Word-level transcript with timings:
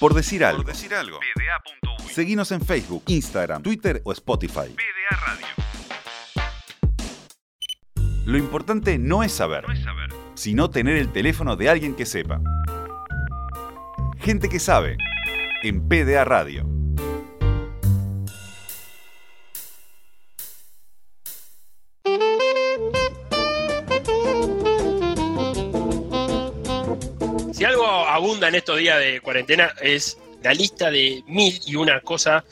Por 0.00 0.14
decir 0.14 0.44
algo. 0.44 0.62
Por 0.62 0.72
decir 0.72 0.94
algo. 0.94 1.20
Seguinos 2.10 2.50
en 2.52 2.62
Facebook, 2.62 3.04
Instagram, 3.06 3.62
Twitter 3.62 4.00
o 4.04 4.12
Spotify. 4.12 4.74
PDA 4.74 5.16
Radio. 5.26 5.46
Lo 8.24 8.38
importante 8.38 8.98
no 8.98 9.22
es 9.22 9.32
saber, 9.32 9.66
No 9.66 9.72
es 9.72 9.82
saber. 9.82 10.10
sino 10.34 10.70
tener 10.70 10.96
el 10.96 11.12
teléfono 11.12 11.56
de 11.56 11.68
alguien 11.68 11.94
que 11.94 12.06
sepa. 12.06 12.40
Gente 14.20 14.48
que 14.48 14.58
sabe. 14.58 14.96
En 15.62 15.86
PDA 15.88 16.24
Radio. 16.24 16.66
Abunda 28.20 28.48
en 28.48 28.54
estos 28.54 28.78
días 28.78 28.98
de 28.98 29.20
cuarentena 29.20 29.74
es 29.80 30.18
la 30.42 30.52
lista 30.52 30.90
de 30.90 31.22
mil 31.26 31.58
y 31.66 31.74
una 31.74 32.00
cosa 32.00 32.44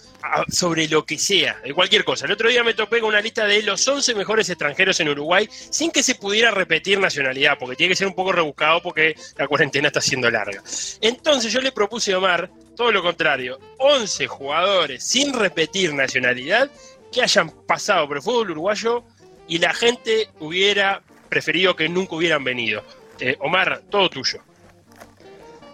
sobre 0.49 0.89
lo 0.89 1.05
que 1.05 1.19
sea, 1.19 1.61
de 1.63 1.73
cualquier 1.73 2.05
cosa. 2.05 2.27
El 2.27 2.33
otro 2.33 2.49
día 2.49 2.65
me 2.65 2.75
topé 2.75 3.01
con 3.01 3.11
una 3.11 3.21
lista 3.21 3.47
de 3.47 3.63
los 3.63 3.87
11 3.87 4.15
mejores 4.15 4.49
extranjeros 4.49 4.99
en 5.01 5.11
Uruguay 5.11 5.49
sin 5.51 5.91
que 5.91 6.03
se 6.03 6.17
pudiera 6.17 6.51
repetir 6.51 6.99
nacionalidad, 6.99 7.57
porque 7.59 7.77
tiene 7.77 7.91
que 7.91 7.97
ser 7.97 8.07
un 8.07 8.15
poco 8.15 8.33
rebuscado 8.33 8.83
porque 8.83 9.15
la 9.37 9.47
cuarentena 9.47 9.89
está 9.89 10.01
siendo 10.01 10.31
larga. 10.31 10.63
Entonces 11.01 11.53
yo 11.53 11.61
le 11.61 11.73
propuse 11.73 12.13
a 12.13 12.19
Omar 12.19 12.51
todo 12.77 12.91
lo 12.93 13.03
contrario, 13.03 13.59
11 13.79 14.27
jugadores 14.27 15.05
sin 15.05 15.33
repetir 15.33 15.95
nacionalidad 15.95 16.71
que 17.13 17.23
hayan 17.23 17.51
pasado 17.67 18.09
por 18.09 18.17
el 18.17 18.23
fútbol 18.23 18.51
uruguayo 18.51 19.05
y 19.47 19.59
la 19.59 19.73
gente 19.73 20.29
hubiera 20.41 21.03
preferido 21.29 21.77
que 21.77 21.89
nunca 21.89 22.17
hubieran 22.17 22.43
venido. 22.43 22.83
Eh, 23.21 23.37
Omar, 23.41 23.83
todo 23.91 24.11
tuyo. 24.11 24.41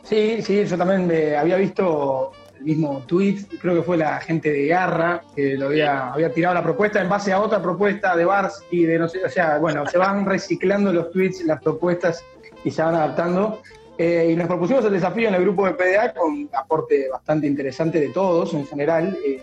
Sí, 0.04 0.42
sí, 0.42 0.64
yo 0.64 0.76
también 0.76 1.10
eh, 1.10 1.36
había 1.36 1.56
visto 1.56 2.32
el 2.58 2.64
mismo 2.64 3.02
tweet, 3.06 3.38
creo 3.60 3.74
que 3.74 3.82
fue 3.82 3.96
la 3.96 4.20
gente 4.20 4.52
de 4.52 4.66
Garra 4.66 5.22
que 5.34 5.56
lo 5.56 5.66
había, 5.66 6.12
había 6.12 6.30
tirado 6.30 6.54
la 6.54 6.62
propuesta 6.62 7.00
en 7.00 7.08
base 7.08 7.32
a 7.32 7.40
otra 7.40 7.60
propuesta 7.62 8.14
de 8.14 8.24
Bars 8.24 8.62
y 8.70 8.84
de 8.84 8.98
no 8.98 9.08
sé, 9.08 9.24
o 9.24 9.28
sea, 9.28 9.58
bueno, 9.58 9.86
se 9.86 9.98
van 9.98 10.24
reciclando 10.28 10.92
los 10.92 11.10
tweets, 11.10 11.42
las 11.44 11.60
propuestas 11.62 12.22
y 12.62 12.70
se 12.70 12.82
van 12.82 12.94
adaptando. 12.94 13.60
Eh, 13.96 14.30
y 14.32 14.36
nos 14.36 14.48
propusimos 14.48 14.84
el 14.84 14.92
desafío 14.92 15.28
en 15.28 15.36
el 15.36 15.42
grupo 15.42 15.66
de 15.66 15.74
PDA 15.74 16.12
con 16.12 16.32
un 16.32 16.50
aporte 16.52 17.08
bastante 17.10 17.46
interesante 17.46 18.00
de 18.00 18.08
todos 18.08 18.52
en 18.52 18.66
general, 18.66 19.16
eh, 19.24 19.40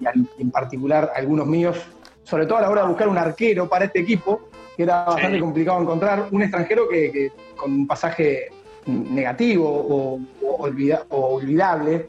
y 0.00 0.06
al- 0.06 0.26
en 0.38 0.50
particular 0.52 1.12
algunos 1.16 1.46
míos, 1.46 1.76
sobre 2.22 2.46
todo 2.46 2.58
a 2.58 2.60
la 2.62 2.70
hora 2.70 2.82
de 2.82 2.88
buscar 2.88 3.08
un 3.08 3.18
arquero 3.18 3.68
para 3.68 3.86
este 3.86 3.98
equipo, 4.00 4.48
que 4.76 4.84
era 4.84 5.04
bastante 5.04 5.38
complicado 5.40 5.82
encontrar, 5.82 6.28
un 6.30 6.42
extranjero 6.42 6.88
que, 6.88 7.10
que 7.10 7.32
con 7.56 7.72
un 7.72 7.86
pasaje 7.86 8.50
negativo 8.86 9.68
o, 9.68 10.20
o 10.46 10.56
olvida- 10.62 11.04
o 11.10 11.34
olvidable. 11.36 12.06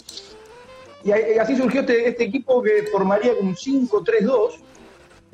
Y 1.03 1.11
así 1.11 1.55
surgió 1.57 1.81
este, 1.81 2.07
este 2.07 2.23
equipo 2.23 2.61
que 2.61 2.83
formaría 2.91 3.33
un 3.39 3.55
5-3-2, 3.55 4.51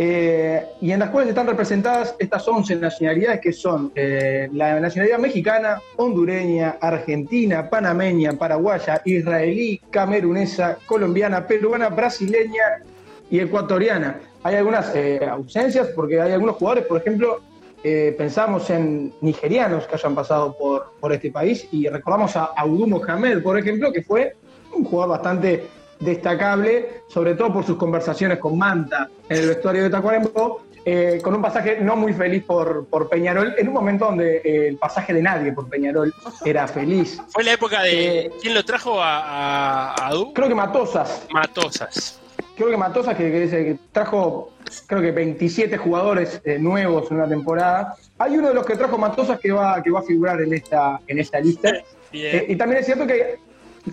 eh, 0.02 0.66
y 0.80 0.92
en 0.92 1.00
las 1.00 1.10
cuales 1.10 1.30
están 1.30 1.46
representadas 1.46 2.16
estas 2.20 2.48
11 2.48 2.78
nacionalidades 2.78 3.42
que 3.42 3.52
son 3.52 3.92
eh, 3.96 4.48
la 4.54 4.80
nacionalidad 4.80 5.20
mexicana, 5.20 5.82
hondureña, 5.98 6.78
argentina, 6.80 7.70
panameña, 7.70 8.32
paraguaya, 8.34 9.02
israelí, 9.04 9.82
camerunesa, 9.92 10.78
colombiana, 10.86 11.46
peruana, 11.46 11.90
brasileña 11.90 12.82
y 13.30 13.40
ecuatoriana. 13.42 14.22
Hay 14.42 14.56
algunas 14.56 14.96
eh, 14.96 15.20
ausencias 15.30 15.90
porque 15.94 16.22
hay 16.22 16.32
algunos 16.32 16.56
jugadores, 16.56 16.86
por 16.86 17.02
ejemplo, 17.02 17.42
eh, 17.84 18.14
pensamos 18.18 18.70
en 18.70 19.14
nigerianos 19.22 19.88
que 19.88 19.96
hayan 19.96 20.16
pasado 20.16 20.56
por, 20.58 20.94
por 21.00 21.14
este 21.14 21.32
país 21.32 21.68
y 21.72 21.88
recordamos 21.88 22.36
a 22.36 22.46
Audu 22.58 22.88
Mohamed, 22.88 23.42
por 23.42 23.58
ejemplo, 23.58 23.92
que 23.92 24.02
fue 24.02 24.36
un 24.76 24.84
jugador 24.84 25.18
bastante 25.18 25.68
destacable, 26.00 27.04
sobre 27.08 27.36
todo 27.36 27.54
por 27.54 27.66
sus 27.66 27.78
conversaciones 27.78 28.40
con 28.40 28.58
Manta 28.58 29.10
en 29.28 29.38
el 29.38 29.48
vestuario 29.48 29.84
de 29.84 29.90
Tacuarembó, 29.90 30.62
eh, 30.86 31.20
con 31.22 31.36
un 31.36 31.42
pasaje 31.42 31.80
no 31.82 31.96
muy 31.96 32.14
feliz 32.14 32.44
por, 32.46 32.88
por 32.88 33.10
Peñarol, 33.10 33.54
en 33.58 33.68
un 33.68 33.74
momento 33.74 34.06
donde 34.06 34.38
eh, 34.38 34.68
el 34.70 34.78
pasaje 34.78 35.14
de 35.14 35.22
nadie 35.22 35.52
por 35.52 35.68
Peñarol 35.68 36.14
era 36.46 36.68
feliz. 36.68 37.22
Fue 37.30 37.44
la 37.44 37.54
época 37.54 37.82
de. 37.84 38.20
Eh, 38.20 38.32
¿Quién 38.42 38.54
lo 38.54 38.64
trajo 38.64 39.02
a, 39.02 39.94
a? 39.94 40.12
Creo 40.34 40.48
que 40.48 40.56
Matosas, 40.56 41.28
Matosas. 41.32 42.20
creo 42.56 42.70
que 42.70 42.78
Matosas 42.78 43.16
que, 43.16 43.30
que 43.30 43.78
trajo 43.92 44.52
creo 44.88 45.02
que 45.02 45.12
27 45.12 45.78
jugadores 45.78 46.42
eh, 46.44 46.58
nuevos 46.60 47.10
en 47.12 47.18
una 47.18 47.28
temporada. 47.28 47.96
Hay 48.18 48.38
uno 48.38 48.50
de 48.50 48.54
los 48.54 48.66
que 48.66 48.76
trajo 48.76 48.98
Matosas 48.98 49.40
que 49.40 49.52
va, 49.52 49.82
que 49.84 49.92
va 49.92 50.00
a 50.00 50.04
figurar 50.04 50.42
en 50.42 50.54
esta, 50.54 51.00
en 51.08 51.20
esta 51.20 51.40
lista. 51.40 51.72
Bien. 52.12 52.36
Eh, 52.38 52.46
y 52.50 52.56
también 52.56 52.80
es 52.80 52.86
cierto 52.86 53.06
que 53.08 53.38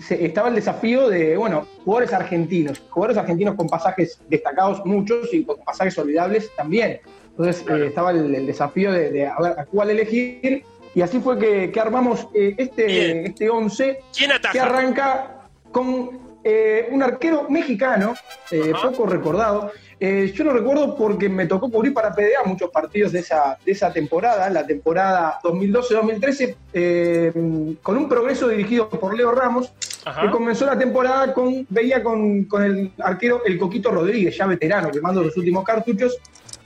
se- 0.01 0.25
estaba 0.25 0.49
el 0.49 0.55
desafío 0.55 1.07
de, 1.09 1.37
bueno, 1.37 1.65
jugadores 1.85 2.13
argentinos, 2.13 2.81
jugadores 2.89 3.17
argentinos 3.17 3.55
con 3.55 3.67
pasajes 3.67 4.19
destacados 4.29 4.85
muchos 4.85 5.33
y 5.33 5.43
con 5.43 5.57
pasajes 5.63 5.97
olvidables 5.97 6.49
también. 6.55 6.99
Entonces 7.31 7.63
eh, 7.69 7.85
estaba 7.87 8.11
el, 8.11 8.33
el 8.33 8.45
desafío 8.47 8.91
de, 8.91 9.11
de 9.11 9.27
a 9.27 9.39
ver 9.39 9.59
a 9.59 9.65
cuál 9.65 9.91
elegir 9.91 10.63
y 10.95 11.01
así 11.01 11.19
fue 11.19 11.37
que, 11.37 11.71
que 11.71 11.79
armamos 11.79 12.27
eh, 12.33 12.53
Bien. 12.55 12.55
este, 12.57 13.25
este 13.27 13.49
11 13.49 13.99
¿Quién 14.15 14.31
que 14.51 14.59
arranca 14.59 15.41
con 15.71 16.26
eh, 16.49 16.87
un 16.91 17.03
arquero 17.03 17.49
mexicano, 17.49 18.15
eh, 18.51 18.71
poco 18.81 19.05
recordado. 19.05 19.73
Eh, 19.99 20.31
yo 20.33 20.45
lo 20.45 20.53
recuerdo 20.53 20.95
porque 20.95 21.27
me 21.27 21.45
tocó 21.45 21.69
cubrir 21.69 21.93
para 21.93 22.13
PDA 22.13 22.43
muchos 22.45 22.69
partidos 22.69 23.11
de 23.11 23.19
esa, 23.19 23.57
de 23.65 23.71
esa 23.73 23.91
temporada, 23.91 24.49
la 24.49 24.65
temporada 24.65 25.39
2012-2013, 25.43 26.55
eh, 26.71 27.75
con 27.83 27.97
un 27.97 28.07
progreso 28.07 28.47
dirigido 28.47 28.87
por 28.87 29.17
Leo 29.17 29.31
Ramos, 29.31 29.73
que 30.21 30.29
comenzó 30.31 30.65
la 30.65 30.79
temporada 30.79 31.33
con, 31.33 31.67
veía 31.69 32.01
con, 32.01 32.45
con 32.45 32.63
el 32.63 32.93
arquero 32.99 33.41
El 33.43 33.57
Coquito 33.57 33.91
Rodríguez, 33.91 34.37
ya 34.37 34.45
veterano, 34.45 34.89
quemando 34.89 35.21
los 35.21 35.35
últimos 35.35 35.65
cartuchos, 35.65 36.17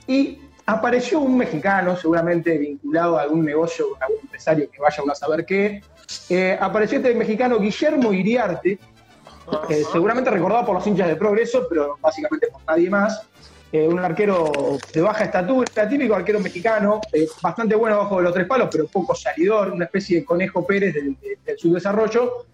y 0.06 0.38
apareció 0.66 1.18
un 1.18 1.36
mexicano, 1.36 1.96
seguramente 1.96 2.56
vinculado 2.56 3.18
a 3.18 3.22
algún 3.22 3.44
negocio, 3.44 3.86
a 4.00 4.04
algún 4.04 4.20
empresario 4.22 4.70
que 4.70 4.80
vaya 4.80 5.02
uno 5.02 5.10
a 5.10 5.16
saber 5.16 5.44
qué. 5.44 5.82
Eh, 6.28 6.56
apareció 6.60 6.98
este 6.98 7.14
mexicano 7.14 7.58
Guillermo 7.58 8.12
Iriarte, 8.12 8.78
eh, 9.68 9.82
seguramente 9.92 10.30
recordado 10.30 10.66
por 10.66 10.74
los 10.76 10.86
hinchas 10.86 11.08
de 11.08 11.16
Progreso, 11.16 11.66
pero 11.68 11.96
básicamente 12.00 12.48
por 12.48 12.60
nadie 12.66 12.88
más. 12.90 13.26
Eh, 13.74 13.88
un 13.88 13.98
arquero 14.00 14.52
de 14.92 15.00
baja 15.00 15.24
estatura, 15.24 15.88
típico 15.88 16.14
arquero 16.14 16.38
mexicano, 16.40 17.00
eh, 17.10 17.26
bastante 17.42 17.74
bueno 17.74 17.96
bajo 17.96 18.18
de 18.18 18.24
los 18.24 18.34
tres 18.34 18.46
palos, 18.46 18.68
pero 18.70 18.86
poco 18.86 19.14
salidor, 19.14 19.70
una 19.72 19.86
especie 19.86 20.18
de 20.20 20.24
conejo 20.26 20.66
Pérez 20.66 20.92
del, 20.94 21.16
del- 21.44 21.58
subdesarrollo. 21.58 22.46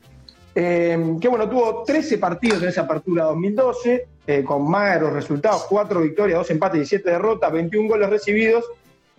Que 0.55 1.29
bueno, 1.29 1.49
tuvo 1.49 1.85
13 1.85 2.19
partidos 2.19 2.63
en 2.63 2.69
esa 2.71 2.81
apertura 2.83 3.25
2012, 3.25 4.07
eh, 4.27 4.43
con 4.45 4.69
magros 4.69 5.13
resultados, 5.13 5.65
4 5.69 6.01
victorias, 6.01 6.39
2 6.39 6.51
empates 6.51 6.83
y 6.83 6.87
7 6.87 7.11
derrotas, 7.11 7.53
21 7.53 7.89
goles 7.89 8.11
recibidos. 8.11 8.65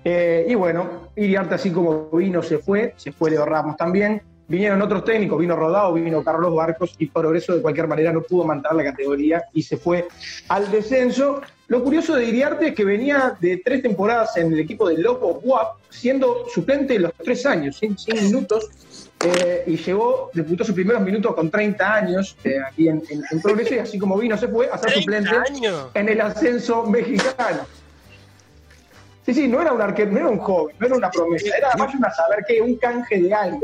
Y 0.04 0.56
bueno, 0.56 1.10
Iriarte 1.16 1.56
así 1.56 1.72
como 1.72 2.10
vino 2.12 2.42
se 2.42 2.58
fue, 2.58 2.94
se 2.98 3.12
fue 3.12 3.32
Leo 3.32 3.46
Ramos 3.46 3.76
también. 3.78 4.22
Vinieron 4.50 4.82
otros 4.82 5.06
técnicos, 5.06 5.40
vino 5.40 5.56
Rodado, 5.56 5.94
vino 5.94 6.24
Carlos 6.24 6.54
Barcos 6.56 6.96
y 6.98 7.06
Progreso 7.06 7.56
de 7.56 7.62
cualquier 7.62 7.88
manera 7.88 8.12
no 8.12 8.24
pudo 8.24 8.44
mantener 8.46 8.76
la 8.78 8.84
categoría 8.92 9.44
y 9.54 9.62
se 9.62 9.78
fue 9.78 10.08
al 10.48 10.70
descenso. 10.72 11.40
Lo 11.68 11.84
curioso 11.84 12.16
de 12.16 12.26
Iriarte 12.26 12.70
es 12.70 12.74
que 12.76 12.84
venía 12.84 13.38
de 13.40 13.58
tres 13.64 13.84
temporadas 13.84 14.36
en 14.38 14.52
el 14.52 14.60
equipo 14.60 14.90
del 14.90 15.02
Loco 15.04 15.36
Guap, 15.44 15.78
siendo 15.90 16.46
suplente 16.52 16.98
los 16.98 17.14
tres 17.24 17.46
años, 17.46 17.78
sin, 17.78 17.96
sin 17.96 18.16
minutos, 18.24 18.70
eh, 19.24 19.66
y 19.68 19.78
llegó, 19.78 20.32
disputó 20.34 20.64
sus 20.64 20.74
primeros 20.74 21.02
minutos 21.04 21.36
con 21.36 21.52
30 21.52 21.94
años 21.94 22.36
eh, 22.44 22.56
aquí 22.68 22.88
en, 22.90 23.04
en- 23.08 23.22
en 23.30 23.42
Progreso 23.42 23.76
y 23.76 23.80
así 23.80 24.00
como 24.00 24.18
vino 24.18 24.36
se 24.36 24.48
fue 24.48 24.68
a 24.72 24.80
ser 24.80 24.94
30 24.94 25.00
suplente 25.02 25.30
años. 25.52 25.88
en 25.94 26.10
el 26.10 26.22
ascenso 26.22 26.84
mexicano. 26.86 27.60
Sí, 29.26 29.34
sí, 29.36 29.48
no 29.48 29.62
era 29.62 29.74
un 29.74 29.82
arquero, 29.82 30.10
no 30.12 30.18
era 30.18 30.30
un 30.30 30.40
joven, 30.40 30.76
no 30.80 30.88
era 30.88 30.96
una 30.96 31.12
promesa, 31.12 31.56
era 31.56 31.76
más 31.78 31.94
una 31.94 32.10
saber 32.12 32.40
qué, 32.48 32.62
un 32.62 32.76
canje 32.78 33.20
de 33.22 33.32
algo. 33.32 33.62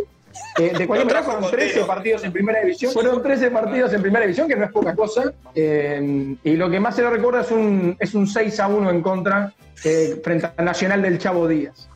Eh, 0.58 0.72
de 0.78 0.88
cualquier 0.88 1.06
manera 1.08 1.24
fueron 1.24 1.50
13 1.52 1.84
partidos 1.86 2.24
en 2.24 2.32
primera 2.32 2.62
división, 2.62 2.92
fueron 2.94 3.22
13 3.22 3.52
partidos 3.52 3.94
en 3.94 4.02
primera 4.02 4.26
división, 4.26 4.48
que 4.48 4.56
no 4.56 4.66
es 4.66 4.72
poca 4.72 4.96
cosa. 4.96 5.34
eh, 5.54 6.36
y 6.44 6.56
lo 6.56 6.70
que 6.70 6.80
más 6.80 6.96
se 6.96 7.02
le 7.02 7.10
recuerda 7.10 7.42
es 7.42 7.52
un, 7.52 7.96
es 8.00 8.14
un 8.14 8.28
6 8.28 8.60
a 8.60 8.68
1 8.68 8.90
en 8.90 9.02
contra 9.02 9.54
eh, 9.84 10.20
frente 10.24 10.50
al 10.56 10.66
Nacional 10.66 11.02
del 11.02 11.18
Chavo 11.20 11.48
Díaz. 11.48 11.88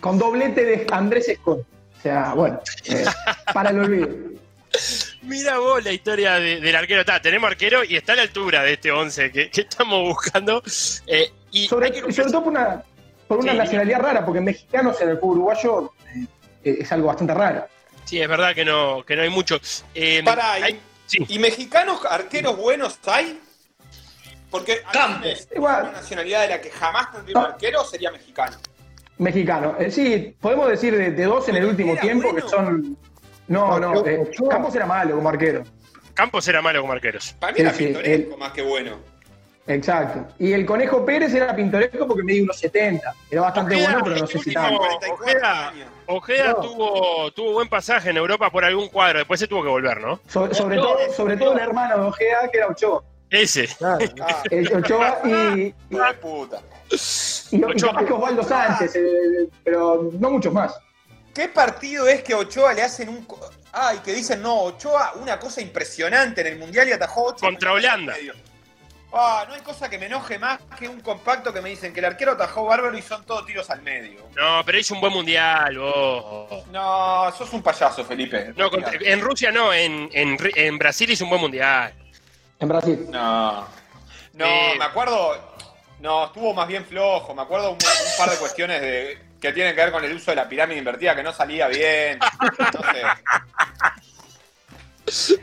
Con 0.00 0.18
doblete 0.18 0.64
de 0.64 0.86
Andrés 0.92 1.28
Escon. 1.28 1.60
O 1.60 2.02
sea, 2.02 2.34
bueno, 2.34 2.60
eh, 2.84 3.04
para 3.54 3.70
el 3.70 3.80
olvido. 3.80 4.08
Mira 5.22 5.58
vos 5.58 5.82
la 5.84 5.92
historia 5.92 6.34
de- 6.34 6.60
del 6.60 6.76
arquero. 6.76 7.00
Está, 7.00 7.20
tenemos 7.20 7.48
arquero 7.50 7.82
y 7.82 7.96
está 7.96 8.12
a 8.12 8.16
la 8.16 8.22
altura 8.22 8.62
de 8.62 8.74
este 8.74 8.92
11 8.92 9.32
que, 9.32 9.50
que 9.50 9.60
estamos 9.62 10.02
buscando. 10.08 10.62
Eh, 11.06 11.30
y 11.50 11.66
Sobre, 11.66 11.90
que 11.90 12.12
sobre 12.12 12.30
todo 12.30 12.44
por 12.44 12.52
una, 12.52 12.82
por 13.26 13.38
una 13.38 13.52
Sí. 13.52 13.58
nacionalidad 13.58 14.00
rara, 14.00 14.24
porque 14.24 14.40
mexicanos 14.40 15.00
en 15.00 15.08
el 15.10 15.18
uruguayo 15.20 15.92
es 16.70 16.92
algo 16.92 17.08
bastante 17.08 17.34
raro. 17.34 17.66
Sí, 18.04 18.20
es 18.20 18.28
verdad 18.28 18.54
que 18.54 18.64
no, 18.64 19.04
que 19.04 19.16
no 19.16 19.22
hay 19.22 19.30
mucho. 19.30 19.58
Eh, 19.94 20.22
Pará, 20.24 20.52
hay- 20.54 20.74
¿y, 20.74 20.80
sí. 21.06 21.18
¿y 21.28 21.38
mexicanos 21.38 22.00
arqueros 22.08 22.56
buenos 22.56 22.98
hay? 23.06 23.40
Porque 24.50 24.74
a 24.74 24.76
mí 24.76 24.92
Campos. 24.92 25.20
me- 25.50 25.56
Igual. 25.56 25.82
una 25.84 25.92
nacionalidad 25.92 26.42
de 26.42 26.48
la 26.48 26.60
que 26.60 26.70
jamás 26.70 27.12
tendría 27.12 27.36
un 27.36 27.42
No. 27.42 27.48
arquero 27.50 27.84
sería 27.84 28.10
mexicano. 28.12 28.56
Mexicano. 29.18 29.76
Eh, 29.78 29.90
sí, 29.90 30.36
podemos 30.40 30.68
decir 30.68 30.96
de, 30.96 31.10
de 31.10 31.24
dos 31.24 31.48
en 31.48 31.56
el 31.56 31.64
último 31.64 31.96
tiempo 31.96 32.30
bueno. 32.30 32.44
que 32.46 32.50
son 32.50 32.96
No, 33.48 33.78
No, 33.78 33.94
no, 33.94 34.06
eh. 34.06 34.30
Campos 34.50 34.74
era 34.74 34.86
malo 34.86 35.14
como 35.16 35.28
arquero. 35.28 35.62
Campos 36.14 36.46
era 36.48 36.60
malo 36.62 36.80
como 36.80 36.92
arqueros. 36.92 37.32
Para 37.38 37.52
mí 37.52 37.60
era 37.60 37.72
Sí, 37.72 37.84
pintoresco 37.84 38.36
más 38.36 38.52
que 38.52 38.62
bueno. 38.62 38.98
Exacto. 39.68 40.32
Y 40.38 40.52
el 40.52 40.64
Conejo 40.64 41.04
Pérez 41.04 41.34
era 41.34 41.54
pintoresco 41.56 42.06
porque 42.06 42.22
medía 42.22 42.44
unos 42.44 42.58
70. 42.58 43.14
Era 43.30 43.40
bastante 43.42 43.74
Ojeda, 43.74 43.88
bueno, 43.90 44.04
pero 44.04 44.16
no 44.20 44.26
sé 44.28 44.38
si 44.38 44.52
tanto. 44.52 44.78
44 44.78 45.24
Ojeda. 45.24 45.68
años. 45.68 45.88
Ojeda 46.06 46.48
No. 46.52 46.54
tuvo, 46.60 47.30
tuvo 47.32 47.52
buen 47.54 47.68
pasaje 47.68 48.10
en 48.10 48.16
Europa 48.16 48.48
por 48.50 48.64
algún 48.64 48.88
cuadro, 48.88 49.18
después 49.18 49.40
se 49.40 49.48
tuvo 49.48 49.62
que 49.64 49.68
volver, 49.68 50.00
¿no? 50.00 50.20
So- 50.28 50.54
sobre, 50.54 50.76
todo, 50.76 50.98
sobre 51.12 51.36
todo 51.36 51.52
el 51.54 51.58
hermano 51.58 51.96
de 51.96 52.08
Ojeda, 52.08 52.48
que 52.50 52.58
era 52.58 52.68
Ochoa. 52.68 53.02
Ese. 53.28 53.66
Claro. 53.76 53.98
Ah, 54.20 54.42
El 54.50 54.72
Ochoa 54.76 55.18
y, 55.24 55.28
y, 55.30 55.74
hijo 55.90 56.04
de 56.04 56.14
puta. 56.14 56.60
y, 57.50 57.56
y 57.56 57.80
capaz 57.80 58.04
que 58.04 58.12
Osvaldo 58.12 58.42
Sánchez, 58.44 58.94
eh, 58.94 59.48
pero 59.64 60.10
no 60.12 60.30
muchos 60.30 60.52
más. 60.52 60.78
¿Qué 61.34 61.48
partido 61.48 62.06
es 62.06 62.22
que 62.22 62.34
a 62.34 62.38
Ochoa 62.38 62.72
le 62.72 62.82
hacen 62.82 63.08
un. 63.08 63.24
co- 63.24 63.40
Ay, 63.72 63.98
que 64.04 64.12
dicen, 64.14 64.40
no, 64.40 64.62
Ochoa, 64.62 65.14
una 65.20 65.38
cosa 65.40 65.60
impresionante 65.60 66.40
en 66.40 66.46
el 66.46 66.58
mundial 66.58 66.88
y 66.88 66.92
atajó 66.92 67.24
8. 67.26 67.44
Contra 67.44 67.72
Holanda. 67.72 68.14
Ah, 69.18 69.44
no 69.48 69.54
hay 69.54 69.60
cosa 69.62 69.88
que 69.88 69.98
me 69.98 70.06
enoje 70.06 70.38
más 70.38 70.58
que 70.78 70.88
un 70.88 71.00
compacto 71.00 71.52
que 71.52 71.60
me 71.62 71.70
dicen 71.70 71.92
que 71.92 72.00
el 72.00 72.06
arquero 72.06 72.32
atajó 72.32 72.64
bárbaro 72.66 72.96
y 72.98 73.02
son 73.02 73.24
todos 73.24 73.46
tiros 73.46 73.70
al 73.70 73.80
medio. 73.82 74.26
No, 74.36 74.62
pero 74.64 74.78
hizo 74.78 74.94
un 74.94 75.00
buen 75.00 75.12
mundial, 75.12 75.78
vos. 75.78 76.64
No, 76.70 77.32
sos 77.36 77.52
un 77.52 77.62
payaso, 77.62 78.04
Felipe. 78.04 78.52
No, 78.56 78.70
contra- 78.70 78.92
en 79.00 79.20
Rusia 79.20 79.50
no, 79.50 79.72
en, 79.72 80.10
en, 80.12 80.36
en 80.54 80.78
Brasil 80.78 81.10
hizo 81.10 81.24
un 81.24 81.30
buen 81.30 81.40
mundial. 81.42 81.94
En 82.60 82.68
Brasil. 82.68 83.06
No. 83.10 83.66
No, 84.34 84.44
Eh. 84.44 84.74
me 84.78 84.84
acuerdo. 84.84 85.56
No, 86.00 86.26
estuvo 86.26 86.52
más 86.52 86.68
bien 86.68 86.84
flojo. 86.84 87.34
Me 87.34 87.42
acuerdo 87.42 87.70
un, 87.70 87.76
un 87.76 88.18
par 88.18 88.28
de 88.30 88.36
cuestiones 88.36 88.80
de, 88.82 89.18
que 89.40 89.52
tienen 89.52 89.74
que 89.74 89.80
ver 89.80 89.92
con 89.92 90.04
el 90.04 90.14
uso 90.14 90.30
de 90.30 90.36
la 90.36 90.46
pirámide 90.48 90.78
invertida 90.78 91.16
que 91.16 91.22
no 91.22 91.32
salía 91.32 91.68
bien. 91.68 92.18
No 92.18 92.82
sé. 95.06 95.42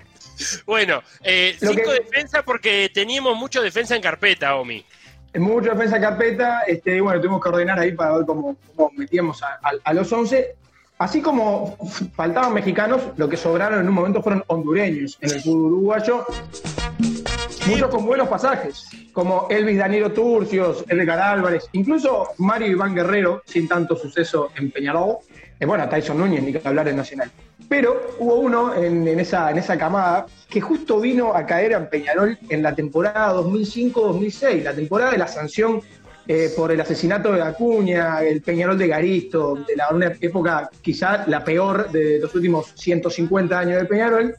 Bueno, 0.66 1.01
eh, 1.24 1.56
cinco 1.60 1.74
que- 1.75 2.04
defensas 2.04 2.44
porque 2.44 2.90
teníamos 2.94 3.36
mucho 3.38 3.62
defensa 3.62 3.95
en 3.95 4.01
carpeta, 4.01 4.56
Omi. 4.56 4.84
Mucha 5.36 5.72
defensa 5.74 6.00
carpeta, 6.00 6.62
este, 6.68 7.01
bueno, 7.01 7.19
tuvimos 7.19 7.42
que 7.42 7.50
ordenar 7.50 7.80
ahí 7.80 7.92
para 7.94 8.18
ver 8.18 8.25
cómo, 8.25 8.56
cómo 8.75 8.92
metíamos 8.95 9.42
a, 9.42 9.48
a- 9.63 9.72
a 9.84 9.94
los 9.94 10.12
11. 10.12 10.56
Así 11.00 11.22
como 11.22 11.75
faltaban 12.16 12.54
mexicanos, 12.54 13.01
lo 13.18 13.28
que 13.28 13.36
sobraron 13.36 13.80
en 13.81 13.88
un 13.88 13.94
momento 13.95 14.22
fueron 14.22 14.44
hondureños 14.48 15.18
en 15.22 15.31
el 15.31 15.42
fútbol 15.42 15.74
uruguayo. 15.74 16.25
Muchos 17.68 17.90
con 17.90 18.06
buenos 18.06 18.28
pasajes, 18.28 18.86
como 19.13 19.48
Elvis 19.50 19.78
Danilo 19.80 20.12
Turcios, 20.12 20.84
Edgar 20.90 21.19
Álvarez, 21.19 21.66
incluso 21.72 22.30
Mario 22.38 22.68
Iván 22.68 22.94
Guerrero, 22.94 23.42
sin 23.45 23.68
tanto 23.68 23.95
suceso 23.95 24.51
en 24.57 24.69
Peñarol. 24.69 25.18
Eh, 25.63 25.65
bueno, 25.65 25.88
Tyson 25.88 26.18
Núñez, 26.18 26.44
ni 26.44 26.51
que 26.51 26.68
hablar 26.68 26.89
en 26.89 26.98
Nacional. 26.98 27.31
Pero 27.69 28.15
hubo 28.19 28.36
uno 28.36 28.75
en, 28.75 29.07
esa, 29.18 29.50
en 29.50 29.57
esa 29.57 29.77
camada 29.77 30.25
que 30.50 30.60
justo 30.60 31.00
vino 31.00 31.33
a 31.33 31.45
caer 31.45 31.71
en 31.71 31.88
Peñarol 31.88 32.38
en 32.50 32.62
la 32.62 32.75
temporada 32.75 33.33
2005-2006, 33.36 34.62
la 34.62 34.74
temporada 34.74 35.12
de 35.12 35.19
la 35.19 35.27
sanción 35.30 35.81
eh, 36.27 36.51
por 36.54 36.74
el 36.74 36.81
asesinato 36.81 37.31
de 37.31 37.42
Acuña, 37.42 38.21
el 38.24 38.42
Peñarol 38.42 38.77
de 38.77 38.88
Garisto, 38.89 39.56
de 39.65 39.77
la, 39.77 39.88
una 39.92 40.07
época 40.19 40.69
quizá 40.81 41.25
la 41.27 41.45
peor 41.45 41.89
de 41.89 42.19
los 42.19 42.36
últimos 42.36 42.74
150 42.75 43.57
años 43.57 43.81
de 43.83 43.86
Peñarol. 43.86 44.36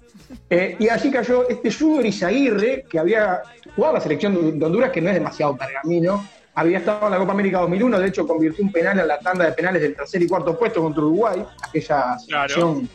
Eh, 0.50 0.76
y 0.78 0.90
allí 0.90 1.10
cayó 1.10 1.48
este 1.48 1.72
Junior 1.72 2.04
Izaguirre, 2.04 2.84
que 2.86 2.98
había 2.98 3.40
jugado 3.74 3.94
la 3.94 4.00
selección 4.02 4.34
de 4.34 4.52
de 4.52 4.66
Honduras, 4.66 4.90
que 4.90 5.00
no 5.00 5.08
es 5.08 5.14
demasiado 5.14 5.56
pergamino. 5.56 6.22
Había 6.56 6.78
estado 6.78 7.06
en 7.06 7.12
la 7.12 7.18
Copa 7.18 7.32
América 7.32 7.58
2001, 7.60 7.98
de 7.98 8.08
hecho 8.08 8.26
convirtió 8.26 8.64
un 8.64 8.70
penal 8.70 8.98
en 9.00 9.08
la 9.08 9.18
tanda 9.18 9.44
de 9.46 9.52
penales 9.52 9.82
del 9.82 9.94
tercer 9.96 10.22
y 10.22 10.28
cuarto 10.28 10.56
puesto 10.58 10.80
contra 10.82 11.02
Uruguay, 11.02 11.44
aquella 11.62 12.16
Claro. 12.28 12.48
selección 12.48 12.88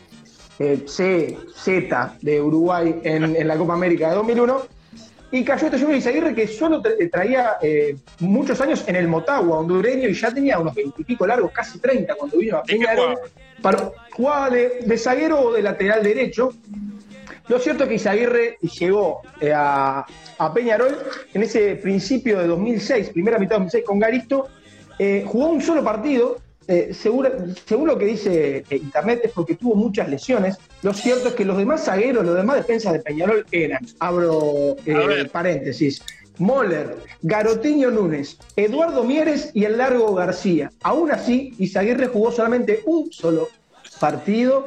eh, 0.58 0.84
C, 0.86 1.36
Z 1.56 2.16
de 2.22 2.40
Uruguay 2.40 3.00
en, 3.02 3.36
en 3.36 3.48
la 3.48 3.56
Copa 3.56 3.74
América 3.74 4.08
de 4.10 4.14
2001. 4.16 4.62
Y 5.32 5.44
cayó 5.44 5.66
este 5.66 5.78
Junior 5.78 5.96
Izaguirre 5.96 6.34
que 6.34 6.48
solo 6.48 6.82
tra- 6.82 7.08
traía 7.10 7.52
eh, 7.62 7.96
muchos 8.18 8.60
años 8.60 8.82
en 8.88 8.96
el 8.96 9.06
Motagua 9.06 9.58
hondureño 9.60 10.08
y 10.08 10.14
ya 10.14 10.32
tenía 10.32 10.58
unos 10.58 10.74
veintipico 10.74 11.24
largos, 11.26 11.52
casi 11.52 11.78
30 11.78 12.14
cuando 12.16 12.36
vino 12.38 12.56
a 12.56 12.60
¿De 12.62 12.66
qué 12.66 12.72
Peñarol. 12.78 13.16
Para- 13.62 13.92
Jugaba 14.12 14.50
de, 14.50 14.80
de 14.84 14.98
zaguero 14.98 15.38
o 15.40 15.52
de 15.52 15.62
lateral 15.62 16.02
derecho. 16.02 16.52
Lo 17.50 17.58
cierto 17.58 17.82
es 17.82 17.88
que 17.88 17.96
Izaguirre 17.96 18.56
llegó 18.78 19.22
eh, 19.40 19.52
a, 19.52 20.06
a 20.38 20.54
Peñarol 20.54 20.96
en 21.34 21.42
ese 21.42 21.74
principio 21.76 22.38
de 22.38 22.46
2006, 22.46 23.10
primera 23.10 23.38
mitad 23.40 23.56
de 23.56 23.64
2006 23.64 23.84
con 23.84 23.98
Garisto. 23.98 24.46
eh, 24.98 25.24
jugó 25.26 25.48
un 25.48 25.60
solo 25.60 25.82
partido. 25.82 26.38
eh, 26.68 26.94
segura- 26.94 27.32
según 27.66 27.88
lo 27.88 27.98
que 27.98 28.04
dice 28.04 28.64
Internet 28.70 29.22
es 29.24 29.32
porque 29.32 29.56
tuvo 29.56 29.74
muchas 29.74 30.08
lesiones. 30.08 30.56
Lo 30.82 30.94
cierto 30.94 31.28
es 31.30 31.34
que 31.34 31.44
los 31.44 31.56
demás 31.58 31.84
zagueros, 31.86 32.24
los 32.24 32.36
demás 32.36 32.56
defensas 32.58 32.92
de 32.92 33.00
Peñarol 33.00 33.44
eran, 33.50 33.84
abro 33.98 34.76
paréntesis, 35.32 36.00
Moller, 36.38 36.96
Garotiño 37.22 37.90
Núñez, 37.90 38.38
Eduardo 38.54 39.02
Mieres 39.02 39.50
y 39.54 39.64
el 39.64 39.78
Largo 39.78 40.14
García. 40.14 40.70
Aún 40.84 41.10
así, 41.10 41.52
Izaguirre 41.58 42.06
jugó 42.06 42.30
solamente 42.30 42.82
un 42.86 43.10
solo 43.10 43.48
partido. 43.98 44.66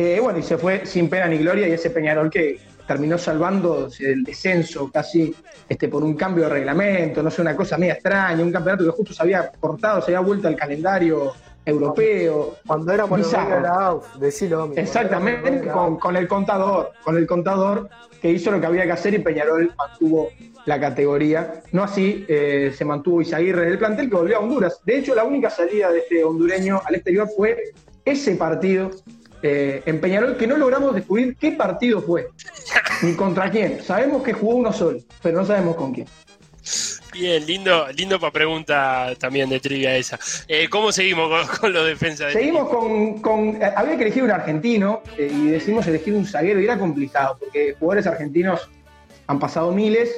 Eh, 0.00 0.20
bueno, 0.20 0.38
y 0.38 0.44
se 0.44 0.56
fue 0.56 0.86
sin 0.86 1.08
pena 1.08 1.26
ni 1.26 1.38
gloria 1.38 1.66
y 1.66 1.72
ese 1.72 1.90
Peñarol 1.90 2.30
que 2.30 2.60
terminó 2.86 3.18
salvando 3.18 3.88
el 3.98 4.22
descenso 4.22 4.88
casi 4.92 5.34
este, 5.68 5.88
por 5.88 6.04
un 6.04 6.14
cambio 6.14 6.44
de 6.44 6.50
reglamento, 6.50 7.20
no 7.20 7.32
sé, 7.32 7.42
una 7.42 7.56
cosa 7.56 7.76
media 7.76 7.94
extraña, 7.94 8.40
un 8.44 8.52
campeonato 8.52 8.84
que 8.84 8.90
justo 8.90 9.12
se 9.12 9.22
había 9.24 9.50
cortado, 9.58 10.00
se 10.00 10.12
había 10.12 10.20
vuelto 10.20 10.46
al 10.46 10.54
calendario 10.54 11.32
europeo. 11.64 12.58
Cuando 12.64 12.96
la 12.96 13.02
AUF, 13.02 14.16
decilo. 14.20 14.72
Exactamente, 14.76 15.68
con, 15.68 15.98
con 15.98 16.16
el 16.16 16.28
contador, 16.28 16.92
con 17.02 17.16
el 17.16 17.26
contador 17.26 17.88
que 18.22 18.30
hizo 18.30 18.52
lo 18.52 18.60
que 18.60 18.66
había 18.66 18.84
que 18.84 18.92
hacer 18.92 19.14
y 19.14 19.18
Peñarol 19.18 19.74
mantuvo 19.76 20.28
la 20.64 20.78
categoría. 20.78 21.62
No 21.72 21.82
así 21.82 22.24
eh, 22.28 22.72
se 22.72 22.84
mantuvo 22.84 23.20
Izaguirre 23.20 23.66
del 23.66 23.78
plantel 23.78 24.08
que 24.08 24.14
volvió 24.14 24.36
a 24.36 24.40
Honduras. 24.40 24.80
De 24.84 24.98
hecho, 24.98 25.12
la 25.16 25.24
única 25.24 25.50
salida 25.50 25.90
de 25.90 25.98
este 25.98 26.22
hondureño 26.22 26.80
al 26.84 26.94
exterior 26.94 27.28
fue 27.36 27.72
ese 28.04 28.36
partido 28.36 28.92
eh, 29.42 29.82
en 29.86 30.00
Peñarol 30.00 30.36
que 30.36 30.46
no 30.46 30.56
logramos 30.56 30.94
descubrir 30.94 31.36
qué 31.36 31.52
partido 31.52 32.00
fue, 32.02 32.28
ni 33.02 33.14
contra 33.14 33.50
quién. 33.50 33.82
Sabemos 33.84 34.22
que 34.22 34.32
jugó 34.32 34.56
uno 34.56 34.72
solo, 34.72 34.98
pero 35.22 35.38
no 35.40 35.46
sabemos 35.46 35.76
con 35.76 35.92
quién. 35.94 36.06
Bien, 37.12 37.44
lindo, 37.46 37.88
lindo 37.96 38.20
para 38.20 38.32
pregunta 38.32 39.14
también 39.18 39.48
de 39.48 39.58
trivia 39.60 39.96
esa. 39.96 40.18
Eh, 40.46 40.68
¿Cómo 40.68 40.92
seguimos 40.92 41.28
con, 41.28 41.56
con 41.58 41.72
los 41.72 41.86
defensas? 41.86 42.28
de 42.28 42.32
Seguimos 42.34 42.68
con, 42.68 43.20
con- 43.20 43.60
eh, 43.62 43.72
Había 43.74 43.96
que 43.96 44.02
elegir 44.04 44.22
un 44.22 44.30
argentino 44.30 45.02
eh, 45.16 45.30
y 45.32 45.46
decidimos 45.48 45.86
elegir 45.86 46.12
un 46.14 46.26
zaguero 46.26 46.60
y 46.60 46.64
era 46.64 46.78
complicado 46.78 47.38
porque 47.40 47.74
jugadores 47.78 48.06
argentinos 48.06 48.68
han 49.26 49.38
pasado 49.38 49.72
miles, 49.72 50.10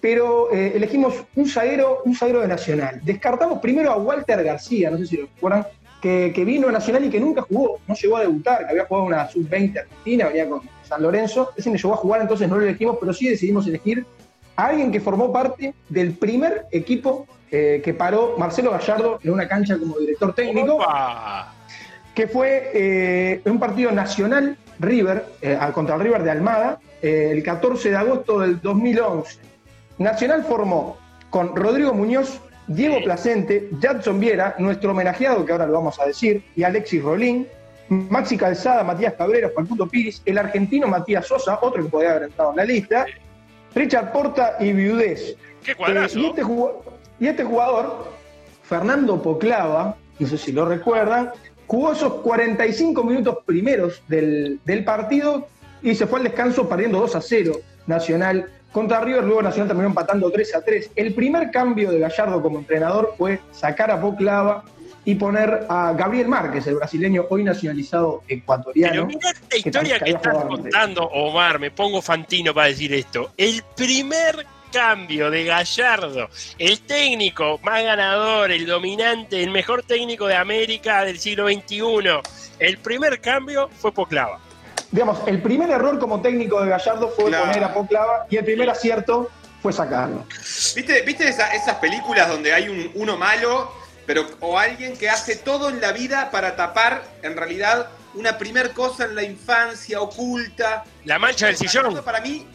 pero 0.00 0.52
eh, 0.52 0.72
elegimos 0.76 1.14
un 1.34 1.48
zaguero, 1.48 2.02
un 2.04 2.14
zaguero 2.14 2.40
de 2.40 2.48
Nacional. 2.48 3.00
Descartamos 3.02 3.58
primero 3.58 3.90
a 3.90 3.96
Walter 3.96 4.42
García, 4.44 4.90
no 4.90 4.98
sé 4.98 5.06
si 5.06 5.16
lo 5.16 5.22
recuerdan, 5.26 5.66
que, 6.00 6.32
que 6.34 6.44
vino 6.44 6.68
a 6.68 6.72
Nacional 6.72 7.04
y 7.04 7.10
que 7.10 7.20
nunca 7.20 7.42
jugó, 7.42 7.80
no 7.86 7.94
llegó 7.94 8.16
a 8.16 8.20
debutar, 8.20 8.66
que 8.66 8.70
había 8.70 8.84
jugado 8.86 9.06
una 9.06 9.28
sub-20 9.28 9.80
argentina, 9.80 10.26
venía 10.28 10.48
con 10.48 10.62
San 10.84 11.02
Lorenzo. 11.02 11.50
Ese 11.56 11.70
no 11.70 11.76
llegó 11.76 11.94
a 11.94 11.96
jugar, 11.96 12.20
entonces 12.20 12.48
no 12.48 12.56
lo 12.56 12.62
elegimos, 12.62 12.96
pero 13.00 13.12
sí 13.12 13.28
decidimos 13.28 13.66
elegir 13.66 14.06
a 14.56 14.66
alguien 14.66 14.90
que 14.92 15.00
formó 15.00 15.32
parte 15.32 15.74
del 15.88 16.12
primer 16.12 16.66
equipo 16.70 17.26
eh, 17.50 17.80
que 17.84 17.94
paró 17.94 18.36
Marcelo 18.38 18.70
Gallardo 18.72 19.18
en 19.22 19.32
una 19.32 19.48
cancha 19.48 19.78
como 19.78 19.98
director 19.98 20.34
técnico 20.34 20.74
Opa. 20.74 21.54
que 22.14 22.26
fue 22.28 22.70
eh, 22.74 23.40
un 23.46 23.58
partido 23.58 23.90
nacional 23.90 24.58
River, 24.78 25.24
eh, 25.40 25.58
contra 25.72 25.96
el 25.96 26.02
River 26.02 26.22
de 26.22 26.30
Almada, 26.30 26.80
eh, 27.02 27.30
el 27.32 27.42
14 27.42 27.90
de 27.90 27.96
agosto 27.96 28.40
del 28.40 28.60
2011. 28.60 29.38
Nacional 29.98 30.44
formó 30.44 30.98
con 31.30 31.54
Rodrigo 31.56 31.92
Muñoz, 31.92 32.40
Diego. 32.68 32.98
Placente, 33.02 33.70
Jadson 33.80 34.20
Viera, 34.20 34.54
nuestro 34.58 34.92
homenajeado, 34.92 35.44
que 35.44 35.52
ahora 35.52 35.66
lo 35.66 35.72
vamos 35.72 35.98
a 35.98 36.06
decir, 36.06 36.44
y 36.54 36.62
Alexis 36.62 37.02
Rolín, 37.02 37.48
Maxi 37.88 38.36
Calzada, 38.36 38.84
Matías 38.84 39.14
Cabrera, 39.14 39.50
Facundo 39.54 39.86
Piris, 39.86 40.22
el 40.26 40.38
argentino 40.38 40.86
Matías 40.86 41.26
Sosa, 41.26 41.58
otro 41.62 41.82
que 41.82 41.88
podría 41.88 42.10
haber 42.10 42.24
entrado 42.24 42.50
en 42.50 42.56
la 42.58 42.64
lista, 42.64 43.06
Richard 43.74 44.12
Porta 44.12 44.56
y 44.60 44.72
Viudés. 44.72 45.36
Qué 45.64 45.72
Eh, 45.72 46.08
y, 46.14 46.26
este 46.26 46.42
jugador, 46.42 46.84
y 47.18 47.26
este 47.26 47.44
jugador, 47.44 48.12
Fernando 48.62 49.20
Poclava, 49.22 49.96
no 50.18 50.26
sé 50.26 50.36
si 50.36 50.52
lo 50.52 50.66
recuerdan, 50.66 51.30
jugó 51.66 51.92
esos 51.92 52.12
45 52.14 53.02
minutos 53.04 53.38
primeros 53.46 54.02
del, 54.08 54.60
del 54.64 54.84
partido 54.84 55.48
y 55.82 55.94
se 55.94 56.06
fue 56.06 56.18
al 56.18 56.24
descanso 56.24 56.68
perdiendo 56.68 57.00
2 57.00 57.16
a 57.16 57.20
0 57.20 57.52
Nacional 57.86 58.50
contra 58.72 59.00
River, 59.00 59.24
luego 59.24 59.42
Nacional 59.42 59.68
terminó 59.68 59.88
empatando 59.88 60.30
3 60.30 60.54
a 60.54 60.62
3. 60.62 60.90
El 60.94 61.14
primer 61.14 61.50
cambio 61.50 61.90
de 61.90 61.98
Gallardo 61.98 62.42
como 62.42 62.58
entrenador 62.58 63.14
fue 63.16 63.40
sacar 63.52 63.90
a 63.90 64.00
Poclava 64.00 64.64
y 65.04 65.14
poner 65.14 65.66
a 65.70 65.94
Gabriel 65.96 66.28
Márquez, 66.28 66.66
el 66.66 66.76
brasileño 66.76 67.26
hoy 67.30 67.42
nacionalizado 67.42 68.22
Pero 68.26 68.40
ecuatoriano. 68.40 69.06
mirá 69.06 69.30
esta 69.30 69.56
historia 69.56 69.98
que 69.98 70.10
estás 70.10 70.44
contando, 70.44 71.04
Omar, 71.04 71.58
me 71.58 71.70
pongo 71.70 72.02
fantino 72.02 72.52
para 72.52 72.66
decir 72.66 72.92
esto. 72.92 73.32
El 73.36 73.62
primer 73.74 74.44
cambio 74.70 75.30
de 75.30 75.44
Gallardo, 75.44 76.28
el 76.58 76.80
técnico 76.80 77.58
más 77.62 77.82
ganador, 77.82 78.50
el 78.50 78.66
dominante, 78.66 79.42
el 79.42 79.50
mejor 79.50 79.82
técnico 79.82 80.26
de 80.26 80.36
América 80.36 81.04
del 81.06 81.18
siglo 81.18 81.48
XXI, 81.48 82.20
el 82.58 82.76
primer 82.78 83.20
cambio 83.20 83.70
fue 83.78 83.92
Poclava. 83.92 84.40
Digamos, 84.90 85.18
el 85.26 85.42
primer 85.42 85.70
error 85.70 85.98
como 85.98 86.20
técnico 86.22 86.60
de 86.62 86.70
Gallardo 86.70 87.10
fue 87.10 87.26
Claro. 87.26 87.46
poner 87.46 87.64
a 87.64 87.74
Poclava 87.74 88.26
y 88.30 88.36
el 88.36 88.44
primer 88.44 88.70
acierto 88.70 89.30
fue 89.62 89.72
sacarlo. 89.72 90.24
¿Viste, 90.74 91.02
viste 91.02 91.28
esa- 91.28 91.52
esas 91.54 91.74
películas 91.76 92.28
donde 92.28 92.52
hay 92.54 92.68
un, 92.68 92.90
uno 92.94 93.16
malo, 93.16 93.70
pero 94.06 94.26
o 94.40 94.58
alguien 94.58 94.96
que 94.96 95.10
hace 95.10 95.36
todo 95.36 95.68
en 95.68 95.80
la 95.80 95.92
vida 95.92 96.30
para 96.30 96.56
tapar, 96.56 97.02
en 97.22 97.36
realidad, 97.36 97.88
una 98.14 98.38
primer 98.38 98.70
cosa 98.72 99.04
en 99.04 99.14
la 99.14 99.22
infancia 99.24 100.00
oculta? 100.00 100.84
La 101.04 101.18
mancha 101.18 101.46
del 101.46 101.56
sillón. 101.56 101.84
Gallardo, 101.84 102.04
Para 102.04 102.20
mí, 102.20 102.46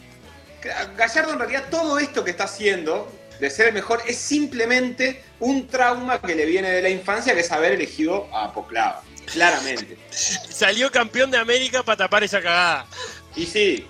Gallardo 0.96 1.32
en 1.34 1.38
realidad 1.38 1.64
todo 1.70 1.98
esto 1.98 2.24
que 2.24 2.30
está 2.30 2.44
haciendo 2.44 3.06
de 3.38 3.50
ser 3.50 3.68
el 3.68 3.74
mejor 3.74 4.00
es 4.06 4.16
simplemente 4.16 5.22
un 5.40 5.66
trauma 5.68 6.20
que 6.20 6.34
le 6.34 6.46
viene 6.46 6.70
de 6.70 6.80
la 6.82 6.88
infancia 6.88 7.34
que 7.34 7.40
es 7.40 7.52
haber 7.52 7.72
elegido 7.72 8.26
a 8.32 8.52
Poclava. 8.52 9.02
Claramente. 9.32 9.96
Salió 10.10 10.90
campeón 10.90 11.30
de 11.30 11.38
América 11.38 11.82
para 11.82 11.96
tapar 11.96 12.22
esa 12.24 12.40
cagada. 12.40 12.86
Y 13.34 13.46
sí. 13.46 13.86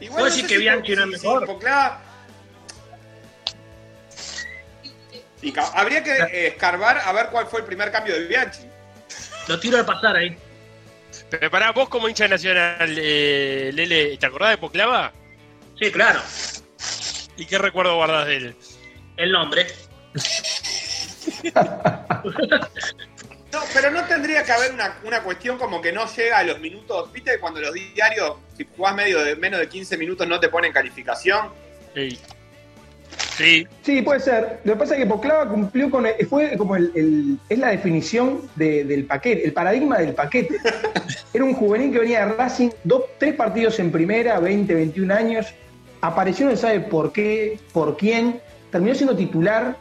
Igual 0.00 0.24
¿Vos 0.24 0.34
decís 0.34 0.48
que 0.48 0.58
Bianchi 0.58 0.92
era 0.92 1.06
mejor? 1.06 1.46
Poclava- 1.46 2.00
Y 5.42 5.52
habría 5.74 6.02
que 6.02 6.12
eh, 6.12 6.46
escarbar 6.48 6.98
a 6.98 7.12
ver 7.12 7.28
cuál 7.30 7.46
fue 7.46 7.60
el 7.60 7.66
primer 7.66 7.92
cambio 7.92 8.14
de 8.14 8.26
Bianchi. 8.26 8.60
Lo 9.48 9.60
tiro 9.60 9.76
de 9.76 9.84
pasar 9.84 10.16
ahí. 10.16 10.36
Pero 11.30 11.50
pará, 11.50 11.72
vos 11.72 11.88
como 11.88 12.08
hincha 12.08 12.26
nacional, 12.28 12.94
eh, 12.98 13.70
Lele, 13.72 14.16
¿te 14.18 14.26
acordás 14.26 14.50
de 14.50 14.58
Poclava? 14.58 15.12
Sí, 15.78 15.90
claro. 15.92 16.20
¿Y 17.36 17.46
qué 17.46 17.58
recuerdo 17.58 17.94
guardás 17.96 18.26
de 18.26 18.36
él? 18.36 18.56
El 19.16 19.32
nombre. 19.32 19.66
No, 23.52 23.60
pero 23.72 23.90
no 23.90 24.04
tendría 24.04 24.42
que 24.44 24.52
haber 24.52 24.72
una, 24.72 24.98
una 25.04 25.22
cuestión 25.22 25.56
como 25.58 25.80
que 25.80 25.92
no 25.92 26.04
llega 26.14 26.38
a 26.38 26.42
los 26.42 26.60
minutos. 26.60 27.12
¿Viste 27.12 27.38
cuando 27.38 27.60
los 27.60 27.72
diarios, 27.72 28.34
si 28.56 28.66
jugás 28.76 28.94
medio 28.94 29.22
de, 29.24 29.36
menos 29.36 29.60
de 29.60 29.68
15 29.68 29.96
minutos, 29.96 30.26
no 30.28 30.40
te 30.40 30.48
ponen 30.48 30.72
calificación? 30.72 31.48
Sí. 31.94 32.18
Sí, 33.36 33.66
Sí, 33.82 34.02
puede 34.02 34.20
ser. 34.20 34.60
Lo 34.64 34.72
que 34.74 34.78
pasa 34.80 34.94
es 34.94 35.00
que 35.00 35.06
Poclava 35.06 35.48
cumplió 35.48 35.90
con. 35.90 36.06
el- 36.06 36.26
fue 36.26 36.56
como 36.56 36.74
el, 36.76 36.90
el- 36.94 37.38
es 37.48 37.58
la 37.58 37.68
definición 37.68 38.42
de- 38.56 38.84
del 38.84 39.04
paquete, 39.04 39.44
el 39.46 39.52
paradigma 39.52 39.98
del 39.98 40.12
paquete. 40.14 40.56
Era 41.32 41.44
un 41.44 41.54
juvenil 41.54 41.92
que 41.92 42.00
venía 42.00 42.26
de 42.26 42.32
Racing, 42.34 42.70
dos, 42.82 43.04
tres 43.18 43.34
partidos 43.34 43.78
en 43.78 43.92
primera, 43.92 44.40
20, 44.40 44.74
21 44.74 45.14
años. 45.14 45.46
Apareció, 46.00 46.46
no 46.46 46.52
se 46.52 46.56
sabe 46.58 46.80
por 46.80 47.12
qué, 47.12 47.58
por 47.72 47.96
quién. 47.96 48.40
Terminó 48.72 48.94
siendo 48.94 49.16
titular. 49.16 49.76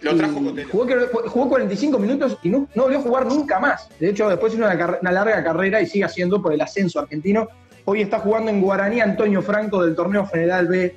Lo 0.00 0.16
trajo 0.16 0.42
Cotelo. 0.42 0.68
jugó, 0.70 0.86
creo- 0.86 1.08
jugó 1.28 1.48
45 1.48 1.98
minutos 1.98 2.36
y 2.42 2.50
no, 2.50 2.68
no 2.74 2.82
volvió 2.84 2.98
a 2.98 3.02
jugar 3.02 3.26
nunca 3.26 3.58
más. 3.58 3.88
De 3.98 4.10
hecho, 4.10 4.28
después 4.28 4.54
hizo 4.54 4.64
una, 4.64 5.12
larga 5.12 5.42
carrera 5.42 5.80
y 5.80 5.86
sigue 5.86 6.04
haciendo 6.04 6.40
por 6.40 6.52
el 6.52 6.60
ascenso 6.60 7.00
argentino. 7.00 7.48
Hoy 7.84 8.02
está 8.02 8.20
jugando 8.20 8.50
en 8.50 8.60
Guaraní 8.60 9.00
Antonio 9.00 9.42
Franco 9.42 9.84
del 9.84 9.96
torneo 9.96 10.24
Federal 10.26 10.68
B 10.68 10.94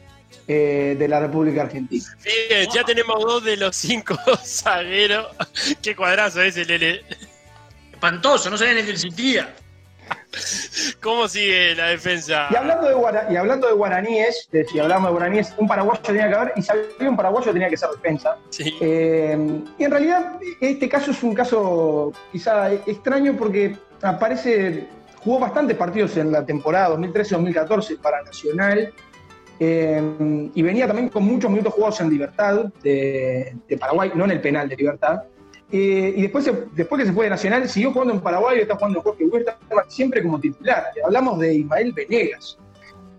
eh, 0.48 0.96
de 1.00 1.08
la 1.08 1.20
República 1.20 1.64
Argentina. 1.64 2.06
Bien, 2.24 2.68
ya 2.74 2.84
tenemos 2.84 3.20
dos 3.24 3.44
de 3.44 3.58
los 3.58 3.76
cinco 3.76 4.16
zagueros. 4.46 5.28
Qué 5.82 5.96
cuadrazo 5.96 6.42
ese, 6.42 6.66
Lele. 6.66 7.02
Espantoso, 7.94 8.50
no 8.50 8.58
sabía 8.58 8.74
ni 8.76 8.84
que 8.84 8.92
existía. 8.92 9.54
¿Cómo 11.02 11.28
sigue 11.28 11.76
la 11.76 11.88
defensa? 11.88 12.48
Y 12.52 12.56
hablando 12.56 12.88
de, 12.88 12.94
guara- 12.94 13.28
y 13.30 13.36
hablando 13.36 13.68
de 13.68 13.74
guaraníes, 13.74 14.48
de- 14.52 14.66
si 14.66 14.80
hablamos 14.80 15.10
de 15.10 15.12
guaraníes, 15.14 15.54
un 15.58 15.68
paraguayo 15.68 16.02
tenía 16.02 16.30
que 16.30 16.36
haber, 16.36 16.54
y 16.56 16.62
si 16.62 16.72
había 16.72 17.10
un 17.10 17.18
paraguayo 17.18 17.52
tenía 17.52 17.70
que 17.70 17.78
ser 17.78 17.90
defensa. 17.90 18.38
Sí. 18.50 18.76
Eh, 18.80 19.38
y 19.78 19.84
en 19.84 19.92
realidad, 19.92 20.40
este 20.62 20.88
caso 20.88 21.12
es 21.12 21.22
un 21.24 21.34
caso 21.34 22.12
quizá 22.32 22.72
extraño 22.72 23.36
porque 23.38 23.76
aparece, 24.02 24.88
jugó 25.24 25.40
bastantes 25.40 25.76
partidos 25.78 26.16
en 26.18 26.32
la 26.32 26.46
temporada 26.46 26.96
2013-2014 26.98 28.00
para 28.00 28.22
Nacional. 28.24 28.94
eh, 29.60 30.50
y 30.56 30.62
venía 30.64 30.88
también 30.88 31.10
con 31.10 31.24
muchos 31.24 31.50
minutos 31.52 31.74
jugados 31.74 32.02
en 32.02 32.10
Libertad 32.10 32.66
de, 32.82 33.56
de 33.68 33.78
Paraguay, 33.78 34.12
no 34.16 34.26
en 34.26 34.32
el 34.32 34.42
penal 34.42 34.68
de 34.68 34.76
Libertad. 34.76 35.22
Eh, 35.72 36.14
y 36.18 36.22
después, 36.24 36.44
se- 36.44 36.66
después 36.74 37.02
que 37.02 37.08
se 37.08 37.14
fue 37.14 37.26
de 37.26 37.30
Nacional, 37.30 37.70
siguió 37.70 37.92
jugando 37.94 38.14
en 38.14 38.20
Paraguay, 38.20 38.60
está 38.60 38.76
jugando 38.76 39.02
Jorge 39.02 39.26
Huerta, 39.26 39.58
siempre 39.88 40.22
como 40.22 40.40
titular. 40.40 40.86
Hablamos 41.06 41.40
de 41.40 41.54
Ismael 41.56 41.94
Venegas. 41.94 42.58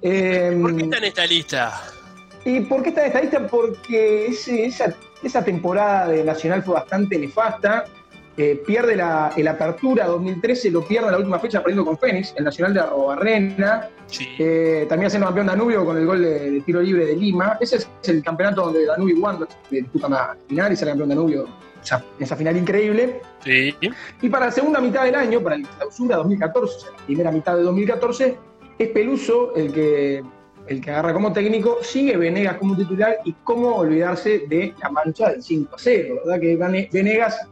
Eh, 0.02 0.58
¿Por 0.60 0.76
qué 0.76 0.82
está 0.84 0.98
en 0.98 1.04
esta 1.04 1.26
lista? 1.26 1.82
¿Y 2.44 2.60
por 2.60 2.82
qué 2.82 2.88
está 2.90 3.02
en 3.02 3.06
esta 3.06 3.20
lista? 3.20 3.46
Porque 3.46 4.26
ese- 4.26 4.66
esa, 4.66 4.94
esa 5.22 5.44
temporada 5.44 6.08
de 6.08 6.24
Nacional 6.24 6.62
fue 6.62 6.74
bastante 6.74 7.16
nefasta. 7.18 7.84
Eh, 8.36 8.62
pierde 8.66 8.96
la, 8.96 9.32
el 9.36 9.46
Apertura 9.46 10.06
2013, 10.06 10.70
lo 10.70 10.82
pierde 10.86 11.06
en 11.06 11.12
la 11.12 11.18
última 11.18 11.38
fecha 11.38 11.60
perdiendo 11.60 11.84
con 11.84 11.98
Fénix, 11.98 12.32
el 12.36 12.44
Nacional 12.44 12.72
de 12.72 12.80
Arrobarrena. 12.80 13.88
Sí. 14.06 14.26
Eh, 14.38 14.86
también 14.88 15.10
siendo 15.10 15.26
campeón 15.26 15.48
Danubio 15.48 15.84
con 15.84 15.98
el 15.98 16.06
gol 16.06 16.22
de, 16.22 16.50
de 16.50 16.60
tiro 16.62 16.80
libre 16.80 17.06
de 17.06 17.16
Lima. 17.16 17.58
Ese 17.60 17.76
es 17.76 17.88
el 18.08 18.22
campeonato 18.22 18.62
donde 18.62 18.86
Danubio 18.86 19.16
y 19.16 19.20
Wanderers 19.20 19.56
disputan 19.70 20.12
la 20.12 20.36
final 20.48 20.72
y 20.72 20.76
sale 20.76 20.92
campeón 20.92 21.10
Danubio. 21.10 21.44
O 21.44 21.84
sea, 21.84 22.02
esa 22.18 22.36
final 22.36 22.56
increíble. 22.56 23.20
Sí. 23.44 23.74
Y 24.20 24.28
para 24.28 24.46
la 24.46 24.52
segunda 24.52 24.80
mitad 24.80 25.04
del 25.04 25.16
año, 25.16 25.42
para 25.42 25.58
la 25.58 25.68
clausura 25.68 26.16
2014, 26.16 26.76
o 26.76 26.80
sea, 26.80 26.90
la 26.92 27.04
primera 27.04 27.32
mitad 27.32 27.56
de 27.56 27.62
2014, 27.64 28.36
es 28.78 28.88
Peluso 28.88 29.54
el 29.56 29.72
que, 29.72 30.22
el 30.68 30.80
que 30.80 30.90
agarra 30.90 31.12
como 31.12 31.32
técnico, 31.32 31.78
sigue 31.82 32.16
Venegas 32.16 32.56
como 32.56 32.76
titular 32.76 33.16
y 33.24 33.32
cómo 33.44 33.76
olvidarse 33.76 34.44
de 34.48 34.74
la 34.80 34.90
mancha 34.90 35.30
del 35.30 35.42
5 35.42 35.74
a 35.74 35.78
0, 35.78 36.14
¿verdad? 36.24 36.40
Que 36.40 36.88
Venegas 36.92 37.48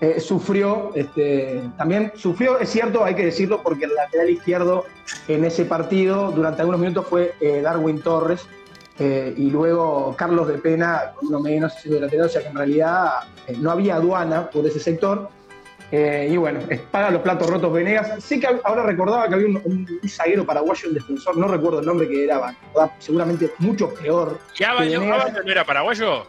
eh, 0.00 0.20
sufrió, 0.20 0.92
este, 0.94 1.62
también 1.78 2.12
sufrió, 2.16 2.58
es 2.58 2.68
cierto, 2.68 3.04
hay 3.04 3.14
que 3.14 3.24
decirlo, 3.24 3.62
porque 3.62 3.86
el 3.86 3.94
lateral 3.94 4.28
izquierdo 4.28 4.84
en 5.28 5.44
ese 5.44 5.64
partido 5.64 6.30
durante 6.32 6.60
algunos 6.60 6.80
minutos 6.80 7.06
fue 7.08 7.34
eh, 7.40 7.60
Darwin 7.62 8.00
Torres. 8.02 8.46
eh, 8.98 9.34
y 9.36 9.50
luego 9.50 10.14
Carlos 10.16 10.48
de 10.48 10.58
Pena, 10.58 11.12
no 11.30 11.40
menos, 11.40 11.74
siendo 11.74 12.00
lateral, 12.00 12.26
o 12.26 12.28
sea 12.30 12.42
que 12.42 12.48
en 12.48 12.56
realidad 12.56 13.10
no 13.58 13.70
había 13.70 13.96
aduana 13.96 14.48
por 14.50 14.66
ese 14.66 14.80
sector. 14.80 15.28
Y 15.92 16.36
bueno, 16.36 16.58
paga 16.90 17.10
los 17.10 17.22
platos 17.22 17.48
rotos 17.48 17.72
Venegas. 17.72 18.22
Sé 18.24 18.40
que 18.40 18.48
ahora 18.64 18.82
recordaba 18.82 19.28
que 19.28 19.34
había 19.34 19.46
un, 19.46 19.56
un- 19.64 20.00
un 20.02 20.08
zaguero 20.08 20.44
paraguayo, 20.44 20.88
un 20.88 20.94
defensor, 20.94 21.36
no 21.36 21.46
recuerdo 21.46 21.78
el 21.80 21.86
nombre 21.86 22.08
que 22.08 22.24
era, 22.24 22.56
seguramente 22.98 23.52
mucho 23.58 23.94
peor. 23.94 24.38
¿Y 24.58 24.64
Ábalos, 24.64 24.90
Venegas- 24.92 25.20
Ábalos 25.22 25.44
no 25.44 25.52
era 25.52 25.64
paraguayo? 25.64 26.26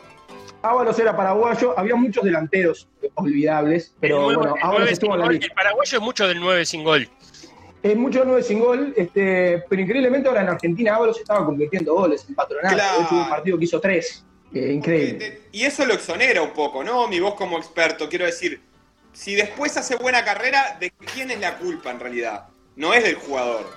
Ábalos 0.61 0.99
era 0.99 1.15
paraguayo, 1.17 1.73
había 1.79 1.95
muchos 1.95 2.23
delanteros 2.23 2.87
olvidables, 3.17 3.93
pero 3.99 4.23
bueno, 4.23 4.55
nueve 4.63 4.91
estuvo 4.91 5.11
sin 5.11 5.13
en 5.15 5.19
la 5.19 5.25
gol. 5.25 5.33
lista. 5.33 5.47
El 5.47 5.53
paraguayo 5.53 5.97
es 5.97 6.03
mucho 6.03 6.27
del 6.27 6.39
9 6.39 6.65
sin 6.65 6.83
gol. 6.83 7.09
Es 7.83 7.95
mucho 7.95 8.23
nueve 8.25 8.41
sin 8.43 8.59
gol, 8.59 8.93
este, 8.97 9.63
pero 9.69 9.81
increíblemente 9.81 10.27
ahora 10.27 10.41
en 10.41 10.49
Argentina 10.49 10.95
Ábalos 10.95 11.19
estaba 11.19 11.45
convirtiendo 11.45 11.93
goles 11.93 12.25
en 12.27 12.35
patronato. 12.35 12.75
Claro. 12.75 13.07
Hubo 13.11 13.21
un 13.23 13.29
partido 13.29 13.57
que 13.57 13.65
hizo 13.65 13.79
tres. 13.79 14.25
Eh, 14.53 14.71
increíble. 14.73 15.25
Eh, 15.27 15.41
Y 15.51 15.63
eso 15.63 15.85
lo 15.85 15.93
exonera 15.93 16.41
un 16.41 16.51
poco, 16.51 16.83
¿no? 16.83 17.07
Mi 17.07 17.19
voz 17.19 17.35
como 17.35 17.57
experto, 17.57 18.09
quiero 18.09 18.25
decir, 18.25 18.61
si 19.13 19.35
después 19.35 19.77
hace 19.77 19.95
buena 19.95 20.23
carrera, 20.25 20.77
¿de 20.79 20.91
quién 21.13 21.31
es 21.31 21.39
la 21.39 21.57
culpa 21.57 21.91
en 21.91 21.99
realidad? 21.99 22.45
No 22.75 22.93
es 22.93 23.03
del 23.03 23.15
jugador. 23.15 23.69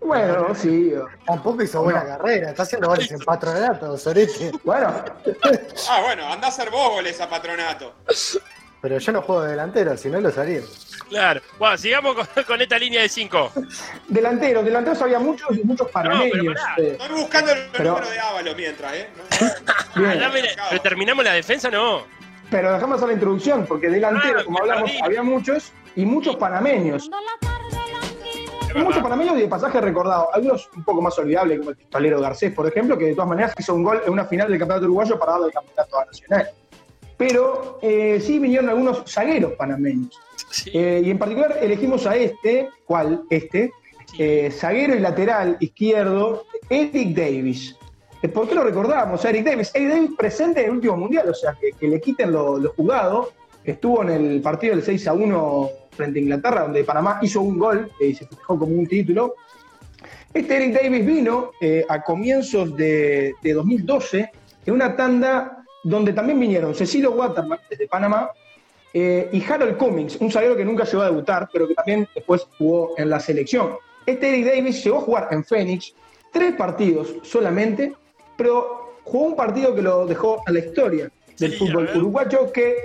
Bueno, 0.00 0.54
sí. 0.54 0.92
Tampoco 1.26 1.62
hizo 1.62 1.82
buena 1.82 2.04
carrera, 2.04 2.50
está 2.50 2.62
haciendo 2.62 2.88
goles 2.88 3.10
en 3.12 3.18
patronato, 3.20 3.96
Sorete. 3.98 4.50
Bueno, 4.64 4.88
Ah, 5.88 6.00
bueno, 6.02 6.26
anda 6.26 6.46
a 6.46 6.50
hacer 6.50 6.70
vos 6.70 6.90
goles 6.90 7.20
a 7.20 7.28
patronato. 7.28 7.94
Pero 8.82 8.98
yo 8.98 9.12
no 9.12 9.20
juego 9.22 9.42
de 9.42 9.50
delantero, 9.50 9.94
si 9.98 10.08
no 10.08 10.20
lo 10.20 10.30
salía. 10.30 10.62
Claro. 11.10 11.42
Bueno, 11.58 11.76
sigamos 11.76 12.14
con, 12.14 12.44
con 12.44 12.60
esta 12.62 12.78
línea 12.78 13.02
de 13.02 13.08
5. 13.10 13.52
delanteros, 14.08 14.64
delanteros 14.64 15.02
había 15.02 15.18
muchos 15.18 15.48
y 15.56 15.62
muchos 15.64 15.88
panameños. 15.90 16.54
pará. 16.58 16.74
eh, 16.78 16.96
Estoy 16.98 17.20
buscando 17.20 17.52
el 17.52 17.58
Pero- 17.72 17.90
número 17.90 18.10
de 18.10 18.18
Ábalos 18.20 18.56
mientras, 18.56 18.92
¿eh? 18.94 19.08
bien. 19.96 20.18
pero 20.70 20.82
terminamos 20.82 21.24
la 21.24 21.34
defensa, 21.34 21.70
no. 21.70 22.04
Pero 22.50 22.72
dejamos 22.72 22.96
hacer 22.96 23.08
la 23.08 23.14
introducción, 23.14 23.66
porque 23.66 23.88
delanteros, 23.90 24.42
Ah, 24.42 24.44
como 24.46 24.58
hablamos, 24.60 24.90
perdí. 24.90 25.04
había 25.04 25.22
muchos 25.22 25.72
y 25.94 26.04
muchos 26.06 26.36
panameños. 26.36 27.08
Es 28.70 28.76
Muchos 28.76 28.88
verdad. 28.96 29.02
panameños 29.02 29.36
de 29.36 29.48
pasaje 29.48 29.80
recordado. 29.80 30.32
Algunos 30.32 30.70
un 30.76 30.84
poco 30.84 31.02
más 31.02 31.18
olvidables, 31.18 31.58
como 31.58 31.70
el 31.70 31.76
pistolero 31.76 32.20
Garcés, 32.20 32.52
por 32.52 32.68
ejemplo, 32.68 32.96
que 32.96 33.06
de 33.06 33.14
todas 33.14 33.28
maneras 33.28 33.52
hizo 33.58 33.74
un 33.74 33.82
gol 33.82 34.00
en 34.06 34.12
una 34.12 34.24
final 34.24 34.48
del 34.48 34.58
campeonato 34.58 34.86
uruguayo 34.86 35.18
para 35.18 35.32
darle 35.32 35.46
el 35.48 35.52
campeonato 35.52 35.98
a 35.98 36.04
Nacional. 36.04 36.50
Pero 37.16 37.78
eh, 37.82 38.20
sí 38.20 38.38
vinieron 38.38 38.68
algunos 38.68 39.02
zagueros 39.06 39.52
panameños. 39.54 40.16
Sí. 40.50 40.70
Eh, 40.72 41.02
y 41.04 41.10
en 41.10 41.18
particular 41.18 41.58
elegimos 41.60 42.06
a 42.06 42.14
este, 42.16 42.68
¿cuál? 42.86 43.24
Este, 43.28 43.72
eh, 44.18 44.50
zaguero 44.52 44.94
y 44.94 45.00
lateral 45.00 45.56
izquierdo, 45.60 46.44
Eric 46.68 47.16
Davis. 47.16 47.76
¿Por 48.32 48.48
qué 48.48 48.54
lo 48.54 48.62
recordamos 48.62 49.24
Eric 49.24 49.44
Davis? 49.44 49.70
Eric 49.74 49.88
Davis 49.88 50.10
presente 50.16 50.60
en 50.60 50.66
el 50.66 50.72
último 50.72 50.96
mundial, 50.96 51.28
o 51.28 51.34
sea, 51.34 51.56
que, 51.60 51.72
que 51.72 51.88
le 51.88 52.00
quiten 52.00 52.30
lo, 52.30 52.58
lo 52.58 52.70
jugado. 52.72 53.32
Estuvo 53.64 54.02
en 54.02 54.10
el 54.10 54.40
partido 54.40 54.74
del 54.74 54.84
6 54.84 55.08
a 55.08 55.12
1 55.12 55.70
frente 55.90 56.18
a 56.18 56.22
Inglaterra, 56.22 56.62
donde 56.62 56.84
Panamá 56.84 57.18
hizo 57.22 57.40
un 57.40 57.58
gol 57.58 57.90
eh, 58.00 58.06
y 58.06 58.14
se 58.14 58.26
fijó 58.26 58.58
como 58.58 58.74
un 58.74 58.86
título. 58.86 59.34
Este 60.32 60.56
Eric 60.56 60.80
Davis 60.80 61.04
vino 61.04 61.50
eh, 61.60 61.84
a 61.88 62.02
comienzos 62.02 62.76
de, 62.76 63.34
de 63.42 63.52
2012 63.52 64.30
en 64.66 64.74
una 64.74 64.94
tanda 64.94 65.64
donde 65.82 66.12
también 66.12 66.38
vinieron 66.38 66.74
Cecilio 66.74 67.12
Waterman 67.12 67.58
desde 67.68 67.88
Panamá 67.88 68.30
eh, 68.92 69.28
y 69.32 69.42
Harold 69.42 69.76
Cummings, 69.76 70.16
un 70.16 70.30
zaguero 70.30 70.56
que 70.56 70.64
nunca 70.64 70.84
llegó 70.84 71.02
a 71.02 71.06
debutar, 71.06 71.48
pero 71.52 71.68
que 71.68 71.74
también 71.74 72.08
después 72.14 72.46
jugó 72.58 72.94
en 72.96 73.08
la 73.08 73.20
selección. 73.20 73.76
Este 74.04 74.28
Eric 74.28 74.46
Davis 74.46 74.84
llegó 74.84 74.98
a 74.98 75.00
jugar 75.02 75.28
en 75.30 75.44
Phoenix 75.44 75.94
tres 76.32 76.54
partidos 76.54 77.14
solamente, 77.22 77.92
pero 78.36 78.94
jugó 79.04 79.26
un 79.26 79.36
partido 79.36 79.74
que 79.74 79.82
lo 79.82 80.06
dejó 80.06 80.42
a 80.46 80.52
la 80.52 80.58
historia 80.58 81.10
del 81.38 81.52
Sí, 81.52 81.58
fútbol 81.58 81.88
uruguayo, 81.94 82.52
que 82.52 82.76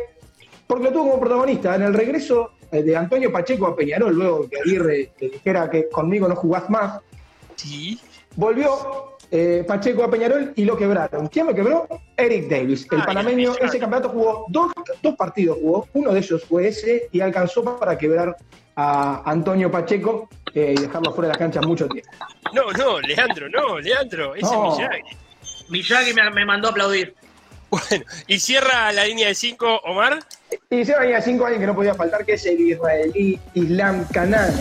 porque 0.68 0.86
lo 0.86 0.92
tuvo 0.92 1.12
como 1.12 1.20
protagonista 1.20 1.76
en 1.76 1.84
el 1.84 1.94
regreso 1.94 2.52
de 2.72 2.96
Antonio 2.98 3.32
Pacheco 3.32 3.68
a 3.68 3.76
Peñarol, 3.76 4.14
luego 4.16 4.50
que 4.50 4.58
Aguirre 4.60 5.12
le 5.20 5.30
dijera 5.30 5.70
que 5.70 5.90
conmigo 5.90 6.28
no 6.28 6.36
jugás 6.36 6.70
más, 6.70 7.02
Sí. 7.56 8.00
Volvió 8.36 9.16
eh, 9.32 9.64
Pacheco 9.66 10.04
a 10.04 10.12
Peñarol 10.12 10.52
y 10.56 10.66
lo 10.66 10.76
quebraron. 10.76 11.28
¿Quién 11.30 11.48
lo 11.48 11.56
quebró? 11.56 11.88
Eric 12.18 12.50
Davis. 12.50 12.86
El 12.92 13.00
Ah, 13.02 13.06
panameño, 13.06 13.54
ese 13.62 13.80
campeonato 13.80 14.10
jugó 14.10 14.46
dos, 14.50 14.72
dos 15.02 15.16
partidos, 15.16 15.58
jugó. 15.62 15.88
Uno 15.94 16.12
de 16.12 16.20
ellos 16.20 16.44
fue 16.44 16.68
ese 16.68 17.08
y 17.14 17.22
alcanzó 17.22 17.64
para 17.80 17.98
quebrar 17.98 18.36
a 18.76 19.22
Antonio 19.30 19.72
Pacheco 19.72 20.28
eh, 20.54 20.76
y 20.78 20.82
dejarlo 20.82 21.14
fuera 21.14 21.30
de 21.30 21.34
la 21.34 21.40
cancha 21.40 21.62
mucho 21.62 21.88
tiempo. 21.88 22.12
No, 22.54 22.72
no, 22.74 23.00
Leandro, 23.00 23.48
no, 23.50 23.80
Leandro, 23.80 24.36
ese 24.36 24.54
No. 24.54 24.74
es 24.74 24.78
Miyagi. 24.80 25.02
Miyagi 25.70 26.14
me, 26.14 26.30
me 26.32 26.46
mandó 26.46 26.68
a 26.68 26.72
aplaudir. 26.72 27.16
Bueno, 27.90 28.06
y 28.28 28.40
cierra 28.40 28.92
la 28.94 29.06
línea 29.06 29.28
de 29.28 29.36
5, 29.36 29.82
Omar. 29.86 30.20
Y 30.70 30.86
se 30.86 30.98
venía 30.98 31.22
cinco 31.22 31.46
años 31.46 31.60
que 31.60 31.68
no 31.68 31.76
podía 31.76 31.94
faltar, 31.94 32.26
que 32.26 32.34
es 32.34 32.46
el 32.46 32.60
israelí 32.60 33.38
Islam 33.54 34.06
Canal. 34.14 34.54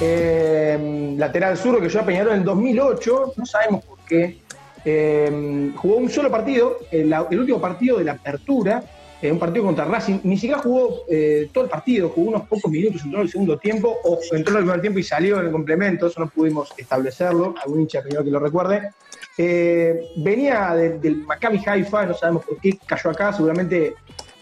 Eh, 0.00 1.14
lateral 1.18 1.58
zurdo 1.58 1.80
que 1.80 1.88
llegó 1.88 2.28
a 2.30 2.34
en 2.34 2.44
2008, 2.44 3.34
no 3.36 3.46
sabemos 3.46 3.84
por 3.84 3.98
qué. 4.06 4.38
Eh, 4.84 5.70
jugó 5.76 5.96
un 5.96 6.08
solo 6.08 6.30
partido, 6.30 6.78
el, 6.90 7.12
el 7.12 7.38
último 7.38 7.60
partido 7.60 7.98
de 7.98 8.04
la 8.04 8.12
apertura, 8.12 8.82
eh, 9.20 9.30
un 9.30 9.38
partido 9.38 9.64
contra 9.64 9.84
Racing. 9.84 10.20
Ni 10.24 10.36
siquiera 10.36 10.60
jugó 10.60 11.04
eh, 11.08 11.48
todo 11.52 11.64
el 11.64 11.70
partido, 11.70 12.08
jugó 12.08 12.30
unos 12.30 12.48
pocos 12.48 12.70
minutos, 12.70 13.02
entró 13.04 13.20
en 13.20 13.26
el 13.26 13.30
segundo 13.30 13.58
tiempo, 13.58 13.96
o 14.02 14.18
entró 14.32 14.54
en 14.54 14.58
el 14.58 14.64
primer 14.64 14.80
tiempo 14.80 14.98
y 14.98 15.02
salió 15.04 15.38
en 15.38 15.46
el 15.46 15.52
complemento, 15.52 16.06
eso 16.08 16.20
no 16.20 16.28
pudimos 16.28 16.72
establecerlo, 16.76 17.54
algún 17.62 17.82
hincha 17.82 18.02
que 18.02 18.30
lo 18.30 18.40
recuerde. 18.40 18.90
Eh, 19.38 20.00
venía 20.16 20.74
de- 20.74 20.98
del 20.98 21.16
Maccabi 21.24 21.62
Haifa, 21.64 22.06
no 22.06 22.14
sabemos 22.14 22.44
por 22.44 22.58
qué 22.58 22.78
cayó 22.86 23.10
acá, 23.10 23.32
seguramente 23.32 23.94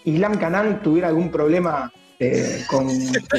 Islam 0.05 0.37
Canan 0.37 0.83
tuviera 0.83 1.09
algún 1.09 1.31
problema 1.31 1.93
eh, 2.19 2.65
con, 2.69 2.87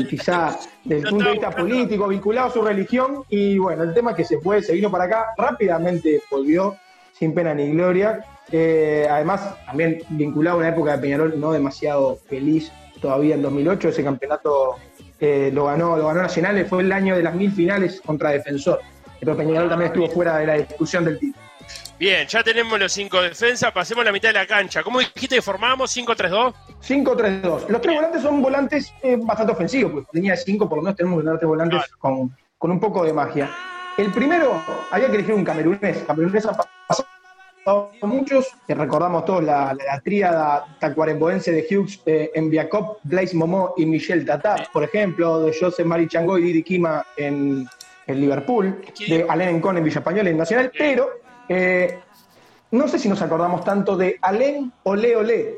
quizá 0.09 0.57
desde 0.83 1.03
el 1.03 1.09
punto 1.09 1.25
de 1.25 1.31
vista 1.33 1.51
político, 1.51 2.07
vinculado 2.07 2.47
a 2.47 2.51
su 2.51 2.61
religión, 2.63 3.23
y 3.29 3.57
bueno, 3.59 3.83
el 3.83 3.93
tema 3.93 4.11
es 4.11 4.17
que 4.17 4.23
se 4.25 4.39
fue, 4.39 4.63
se 4.63 4.73
vino 4.73 4.89
para 4.89 5.03
acá, 5.03 5.25
rápidamente 5.37 6.21
volvió, 6.31 6.75
sin 7.13 7.33
pena 7.33 7.53
ni 7.53 7.71
gloria, 7.71 8.25
Eh, 8.53 9.07
además 9.09 9.55
también 9.65 9.99
vinculado 10.09 10.57
a 10.57 10.59
una 10.59 10.69
época 10.69 10.91
de 10.93 10.97
Peñarol 10.97 11.39
no 11.39 11.53
demasiado 11.53 12.17
feliz 12.27 12.69
todavía 13.01 13.35
en 13.35 13.41
2008, 13.43 13.89
ese 13.89 14.03
campeonato 14.03 14.75
lo 15.21 15.65
ganó 15.65 15.95
lo 15.95 16.07
ganó 16.07 16.21
Nacional, 16.23 16.65
fue 16.65 16.81
el 16.81 16.91
año 16.91 17.15
de 17.15 17.23
las 17.23 17.33
mil 17.35 17.51
finales 17.51 18.01
contra 18.01 18.31
Defensor, 18.31 18.79
pero 19.19 19.37
Peñarol 19.37 19.69
también 19.69 19.91
estuvo 19.91 20.09
fuera 20.09 20.37
de 20.39 20.47
la 20.47 20.55
discusión 20.55 21.05
del 21.05 21.17
título. 21.19 21.40
Bien, 22.01 22.25
ya 22.27 22.41
tenemos 22.41 22.79
los 22.79 22.91
cinco 22.91 23.21
defensas, 23.21 23.71
pasemos 23.71 24.01
a 24.01 24.05
la 24.05 24.11
mitad 24.11 24.29
de 24.29 24.33
la 24.33 24.47
cancha. 24.47 24.81
¿Cómo 24.81 24.97
dijiste 24.97 25.35
que 25.35 25.41
formamos? 25.43 25.95
¿5-3-2? 25.95 26.51
5-3-2. 26.81 27.67
Los 27.67 27.79
tres 27.79 27.95
volantes 27.95 28.21
son 28.23 28.41
volantes 28.41 28.91
eh, 29.03 29.19
bastante 29.21 29.53
ofensivos, 29.53 29.91
pues 29.91 30.07
tenía 30.11 30.35
cinco, 30.35 30.67
por 30.67 30.79
lo 30.79 30.81
menos 30.81 30.97
tenemos 30.97 31.19
que 31.19 31.25
tener 31.25 31.37
tres 31.37 31.47
volantes 31.47 31.77
Claro. 31.77 31.97
con, 31.99 32.35
con 32.57 32.71
un 32.71 32.79
poco 32.79 33.03
de 33.05 33.13
magia. 33.13 33.51
El 33.99 34.11
primero, 34.11 34.59
había 34.89 35.09
que 35.11 35.17
elegir 35.17 35.35
un 35.35 35.43
camerunés. 35.43 35.99
Camerunés 35.99 36.43
ha 36.47 36.57
pasado 36.87 37.91
muchos, 38.01 38.47
que 38.65 38.73
recordamos 38.73 39.23
todos 39.23 39.43
la, 39.43 39.75
la, 39.75 39.99
tríada 39.99 40.75
tacuaremboense 40.79 41.51
de 41.51 41.67
Hughes, 41.69 42.01
eh, 42.07 42.31
en 42.33 42.49
Biacop, 42.49 42.97
Blaise 43.03 43.35
Momó 43.35 43.75
y 43.77 43.85
Michel 43.85 44.25
Tata, 44.25 44.55
por 44.73 44.83
ejemplo, 44.83 45.41
de 45.41 45.53
José 45.53 45.83
Mari 45.83 46.07
Chango 46.07 46.39
y 46.39 46.45
Didi 46.45 46.63
Kima 46.63 47.05
en, 47.15 47.67
en 48.07 48.19
Liverpool, 48.19 48.81
de 49.07 49.23
Alain 49.29 49.57
Encon 49.57 49.77
en 49.77 49.83
Villa 49.83 49.99
Española 49.99 50.31
en 50.31 50.37
Nacional, 50.37 50.71
pero 50.75 51.21
eh, 51.53 51.99
no 52.71 52.87
sé 52.87 52.97
si 52.97 53.09
nos 53.09 53.21
acordamos 53.21 53.65
tanto 53.65 53.97
de 53.97 54.17
Alain 54.21 54.71
Ole 54.83 55.17
Ole, 55.17 55.57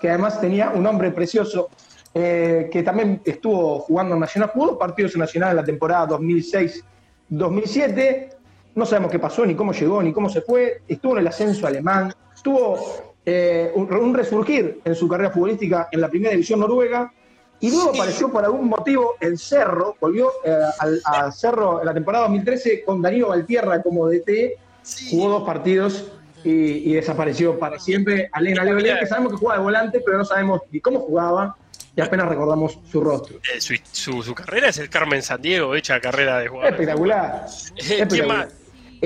que 0.00 0.08
además 0.08 0.40
tenía 0.40 0.70
un 0.70 0.84
nombre 0.84 1.10
precioso, 1.10 1.70
eh, 2.14 2.68
que 2.70 2.84
también 2.84 3.20
estuvo 3.24 3.80
jugando 3.80 4.14
en 4.14 4.20
Nacional, 4.20 4.52
jugó 4.54 4.66
dos 4.66 4.78
partidos 4.78 5.12
en 5.14 5.20
Nacional 5.22 5.50
en 5.50 5.56
la 5.56 5.64
temporada 5.64 6.16
2006-2007, 6.16 8.28
no 8.76 8.86
sabemos 8.86 9.10
qué 9.10 9.18
pasó, 9.18 9.44
ni 9.44 9.56
cómo 9.56 9.72
llegó, 9.72 10.00
ni 10.04 10.12
cómo 10.12 10.28
se 10.28 10.40
fue, 10.40 10.82
estuvo 10.86 11.14
en 11.14 11.18
el 11.18 11.26
ascenso 11.26 11.66
alemán, 11.66 12.14
tuvo 12.40 12.78
eh, 13.26 13.72
un, 13.74 13.92
un, 13.92 14.14
resurgir 14.14 14.82
en 14.84 14.94
su 14.94 15.08
carrera 15.08 15.30
futbolística 15.30 15.88
en 15.90 16.00
la 16.00 16.08
primera 16.08 16.30
división 16.30 16.60
noruega, 16.60 17.12
y 17.58 17.72
luego 17.72 17.92
sí. 17.92 17.98
apareció 17.98 18.30
por 18.30 18.44
algún 18.44 18.68
motivo 18.68 19.14
en 19.20 19.36
Cerro, 19.36 19.96
volvió 20.00 20.30
eh, 20.44 20.56
al, 20.78 21.00
a 21.04 21.32
Cerro 21.32 21.80
en 21.80 21.86
la 21.86 21.94
temporada 21.94 22.26
2013 22.26 22.84
con 22.84 23.02
Danilo 23.02 23.30
Valtierra 23.30 23.82
como 23.82 24.08
DT, 24.08 24.62
sí. 24.84 25.08
jugó 25.10 25.30
dos 25.30 25.42
partidos 25.42 26.12
y, 26.44 26.50
y, 26.90 26.94
desapareció 26.94 27.58
para 27.58 27.78
siempre. 27.78 28.28
Alena 28.32 28.64
Leo 28.64 28.98
que 28.98 29.06
sabemos 29.06 29.32
que 29.32 29.38
jugaba 29.38 29.58
de 29.58 29.64
volante, 29.64 30.00
pero 30.04 30.18
no 30.18 30.24
sabemos 30.24 30.60
ni 30.70 30.80
cómo 30.80 31.00
jugaba 31.00 31.56
y 31.96 32.00
apenas 32.00 32.28
recordamos 32.28 32.78
su 32.90 33.00
rostro. 33.00 33.38
Eh, 33.54 33.60
su, 33.60 33.74
su, 33.92 34.22
su, 34.22 34.34
carrera 34.34 34.68
es 34.68 34.78
el 34.78 34.88
Carmen 34.88 35.22
San 35.22 35.40
Diego, 35.40 35.74
hecha 35.74 36.00
carrera 36.00 36.38
de 36.38 36.48
jugador. 36.48 36.72
Espectacular. 36.72 37.46
Eh, 37.46 37.72
¿Quién 37.74 38.02
espectacular. 38.02 38.46
más? 38.46 38.54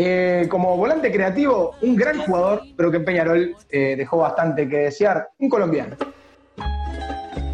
Eh, 0.00 0.46
como 0.48 0.76
volante 0.76 1.10
creativo, 1.10 1.74
un 1.82 1.96
gran 1.96 2.18
jugador, 2.20 2.62
pero 2.76 2.90
que 2.90 2.98
en 2.98 3.04
Peñarol 3.04 3.56
eh, 3.68 3.96
dejó 3.96 4.18
bastante 4.18 4.68
que 4.68 4.76
desear. 4.76 5.30
Un 5.38 5.48
colombiano. 5.48 5.96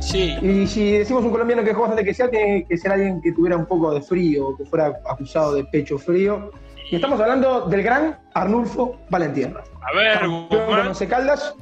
Sí. 0.01 0.37
Y 0.43 0.67
si 0.67 0.99
decimos 0.99 1.25
un 1.25 1.31
colombiano 1.31 1.63
que 1.63 1.69
dejó 1.69 1.81
bastante 1.81 2.05
que 2.05 2.11
desear, 2.11 2.31
tiene 2.31 2.67
que 2.69 2.77
ser 2.77 2.93
alguien 2.93 3.23
que 3.23 3.33
tuviera 3.33 3.57
un 3.57 3.67
poco 3.67 3.95
de 3.95 4.03
frío, 4.03 4.57
que 4.59 4.65
fuera 4.67 4.93
acusado 5.09 5.55
de 5.55 5.65
pecho 5.65 5.99
frío. 5.99 6.51
Y 6.90 6.97
estamos 6.97 7.20
hablando 7.20 7.62
del 7.62 7.83
gran 7.83 8.18
Arnulfo 8.35 8.99
Valentierra. 9.09 9.64
A 9.81 9.97
ver, 9.97 10.20
con 10.20 10.87
Once 10.87 11.07
Caldas. 11.09 11.55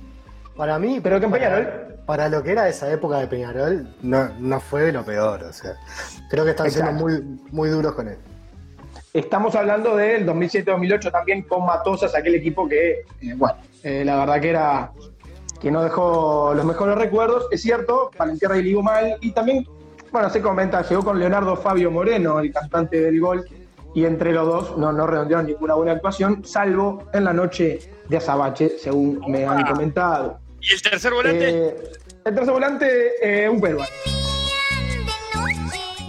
Para 0.57 0.79
mí, 0.79 1.01
pero 1.03 1.19
que 1.19 1.27
en 1.27 1.33
Peñarol. 1.33 1.65
Para, 1.65 2.07
para, 2.07 2.29
lo 2.29 2.43
que 2.43 2.53
era 2.53 2.69
esa 2.69 2.91
época 2.93 3.19
de 3.19 3.27
Peñarol, 3.27 3.89
no, 4.03 4.29
no 4.39 4.61
fue 4.61 4.93
lo 4.93 5.05
peor. 5.05 5.45
O 5.45 5.53
sea, 5.53 5.77
creo 6.29 6.45
que 6.45 6.51
están 6.51 6.67
Exacto. 6.67 6.99
siendo 6.99 7.03
muy, 7.03 7.41
muy 7.51 7.71
duros 7.71 7.93
con 7.95 8.09
él. 8.09 8.19
Estamos 9.15 9.55
hablando 9.55 9.97
del 9.97 10.27
2007-2008 10.27 11.11
también 11.13 11.43
con 11.43 11.65
Matosas, 11.65 12.15
aquel 12.15 12.35
equipo 12.35 12.69
que, 12.69 12.91
eh, 13.21 13.35
bueno, 13.37 13.57
eh, 13.83 14.05
la 14.05 14.17
verdad 14.17 14.41
que 14.41 14.51
era 14.51 14.93
que 15.61 15.71
no 15.71 15.83
dejó 15.83 16.53
los 16.55 16.65
mejores 16.65 16.97
recuerdos. 16.97 17.47
Es 17.53 17.63
cierto, 17.63 18.11
Valentierra 18.19 18.59
y 18.59 18.65
Ligo 18.65 18.83
mal. 18.83 19.17
Y 19.21 19.31
también, 19.31 19.67
bueno, 20.11 20.29
se 20.29 20.43
comenta, 20.43 20.83
llegó 20.83 21.05
con 21.05 21.19
Leonardo 21.19 21.57
Fabio 21.57 21.91
Moreno, 21.91 22.41
el 22.41 22.53
cantante 22.53 23.01
del 23.01 23.21
gol, 23.21 23.47
y 23.95 24.05
entre 24.05 24.33
los 24.33 24.47
dos 24.47 24.79
no, 24.79 24.93
no 24.93 25.07
redondearon 25.07 25.47
ninguna 25.47 25.75
buena 25.75 25.93
actuación, 25.93 26.45
salvo 26.45 27.05
en 27.13 27.25
la 27.25 27.33
noche 27.33 27.79
de 28.09 28.17
Azabache, 28.17 28.79
según 28.79 29.21
me 29.29 29.45
han 29.47 29.65
comentado. 29.65 30.39
¿Y 30.61 30.75
el 30.75 30.83
tercer 30.83 31.13
volante? 31.13 31.49
Eh, 31.51 31.77
el 32.25 32.35
tercer 32.35 32.53
volante, 32.53 33.45
eh, 33.45 33.49
un 33.49 33.61
peruano. 33.61 33.91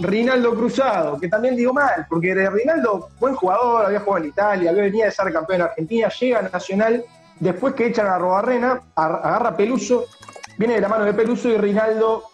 Rinaldo 0.00 0.54
Cruzado, 0.54 1.18
que 1.20 1.28
también 1.28 1.56
digo 1.56 1.72
mal, 1.72 2.06
porque 2.08 2.34
Rinaldo, 2.34 3.08
buen 3.20 3.34
jugador, 3.34 3.86
había 3.86 4.00
jugado 4.00 4.24
en 4.24 4.30
Italia, 4.30 4.72
venía 4.72 5.06
de 5.06 5.10
ser 5.10 5.32
campeón 5.32 5.60
en 5.60 5.66
Argentina, 5.66 6.08
llega 6.08 6.38
a 6.40 6.42
Nacional, 6.42 7.04
después 7.38 7.74
que 7.74 7.86
echan 7.86 8.06
a 8.06 8.18
Robarrena, 8.18 8.82
agarra 8.94 9.56
Peluso, 9.56 10.06
viene 10.58 10.74
de 10.74 10.80
la 10.80 10.88
mano 10.88 11.04
de 11.04 11.14
Peluso 11.14 11.48
y 11.48 11.56
Rinaldo 11.56 12.24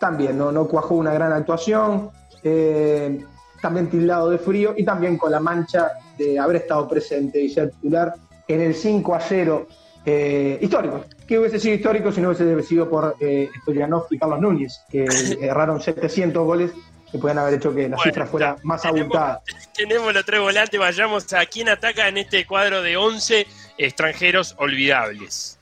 también, 0.00 0.38
no, 0.38 0.50
no 0.50 0.66
cuajó 0.66 0.94
una 0.94 1.12
gran 1.12 1.32
actuación, 1.32 2.10
eh, 2.42 3.24
también 3.62 3.88
tildado 3.88 4.28
de 4.28 4.38
frío 4.38 4.74
y 4.76 4.84
también 4.84 5.16
con 5.16 5.32
la 5.32 5.40
mancha 5.40 5.92
de 6.18 6.38
haber 6.38 6.56
estado 6.56 6.86
presente 6.86 7.40
y 7.40 7.48
ser 7.48 7.70
titular 7.70 8.12
en 8.48 8.60
el 8.60 8.74
5 8.74 9.14
a 9.14 9.20
0 9.20 9.66
eh, 10.04 10.58
histórico. 10.60 11.04
¿Qué 11.26 11.38
hubiese 11.38 11.58
sido 11.58 11.76
histórico 11.76 12.12
si 12.12 12.20
no 12.20 12.28
hubiese 12.28 12.62
sido 12.64 12.90
por 12.90 13.16
eh, 13.20 13.48
Stoyanov 13.62 14.06
y 14.10 14.18
Carlos 14.18 14.40
Núñez, 14.40 14.80
que 14.90 15.04
erraron 15.40 15.80
700 15.80 16.44
goles 16.44 16.72
que 17.10 17.18
puedan 17.18 17.38
haber 17.38 17.54
hecho 17.54 17.74
que 17.74 17.88
la 17.88 17.96
bueno, 17.96 18.02
cifra 18.02 18.26
fuera 18.26 18.56
más 18.64 18.82
tenemos, 18.82 19.00
abultada. 19.00 19.42
Tenemos 19.76 20.12
los 20.12 20.24
tres 20.24 20.40
volantes, 20.40 20.80
vayamos 20.80 21.32
a 21.32 21.46
quién 21.46 21.68
ataca 21.68 22.08
en 22.08 22.18
este 22.18 22.46
cuadro 22.46 22.82
de 22.82 22.96
11 22.96 23.46
extranjeros 23.78 24.56
olvidables. 24.58 25.58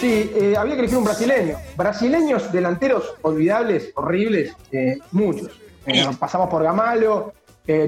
Sí, 0.00 0.30
eh, 0.34 0.54
había 0.56 0.74
que 0.74 0.80
elegir 0.80 0.98
un 0.98 1.04
brasileño. 1.04 1.58
Brasileños 1.74 2.52
delanteros 2.52 3.14
olvidables, 3.22 3.90
horribles, 3.94 4.54
eh, 4.70 4.98
muchos. 5.10 5.50
Eh, 5.86 6.06
pasamos 6.18 6.48
por 6.48 6.62
Gamalo, 6.62 7.32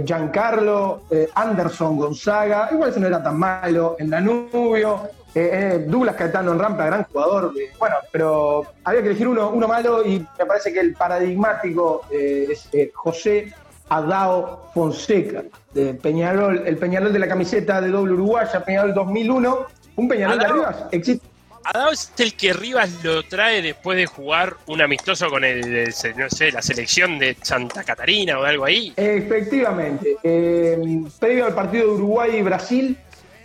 Giancarlo, 0.05 1.03
Anderson 1.35 1.97
Gonzaga, 1.97 2.69
igual 2.73 2.91
ese 2.91 3.01
no 3.01 3.07
era 3.07 3.23
tan 3.23 3.39
malo, 3.39 3.97
en 3.99 4.11
Danubio, 4.11 5.09
Eh, 5.35 5.51
eh, 5.53 5.85
Douglas 5.87 6.17
Caetano 6.17 6.53
en 6.53 6.59
rampa, 6.59 6.87
gran 6.87 7.05
jugador. 7.05 7.53
eh, 7.57 7.71
bueno, 7.79 7.97
pero 8.11 8.65
había 8.83 9.03
que 9.03 9.09
elegir 9.09 9.29
uno, 9.29 9.51
uno 9.51 9.69
malo 9.69 10.03
y 10.05 10.27
me 10.39 10.47
parece 10.47 10.73
que 10.73 10.81
el 10.81 10.95
paradigmático 10.95 12.01
eh, 12.11 12.49
es 12.51 12.69
eh, 12.73 12.91
José 12.95 13.53
Adao 13.91 14.71
Fonseca, 14.73 15.45
de 15.75 15.95
Peñarol, 15.95 16.63
el 16.67 16.77
Peñarol 16.79 17.13
de 17.13 17.19
la 17.19 17.29
camiseta 17.29 17.81
de 17.81 17.91
doble 17.91 18.15
uruguaya, 18.15 18.65
Peñarol 18.65 18.95
2001. 18.95 19.67
Un 19.97 20.09
Peñarol 20.09 20.39
de. 20.39 20.49
Rivas 20.49 20.77
existe. 20.93 21.28
Adao 21.75 21.91
es 21.91 22.11
el 22.19 22.35
que 22.35 22.55
Rivas 22.55 22.91
lo 23.05 23.23
trae 23.25 23.61
después 23.61 23.99
de 23.99 24.07
jugar 24.07 24.55
un 24.69 24.81
amistoso 24.81 25.29
con 25.29 25.45
el, 25.45 25.63
el- 25.65 25.95
no 26.17 26.31
sé, 26.31 26.51
la 26.51 26.63
selección 26.63 27.19
de 27.19 27.37
Santa 27.43 27.85
Catarina 27.85 28.39
o 28.39 28.45
algo 28.45 28.65
ahí. 28.65 28.95
Efectivamente. 28.97 30.17
Eh, 30.23 30.79
previo 31.21 31.45
al 31.45 31.55
partido 31.55 31.87
de 31.89 31.93
Uruguay 31.93 32.37
y 32.37 32.43
Brasil, 32.43 32.97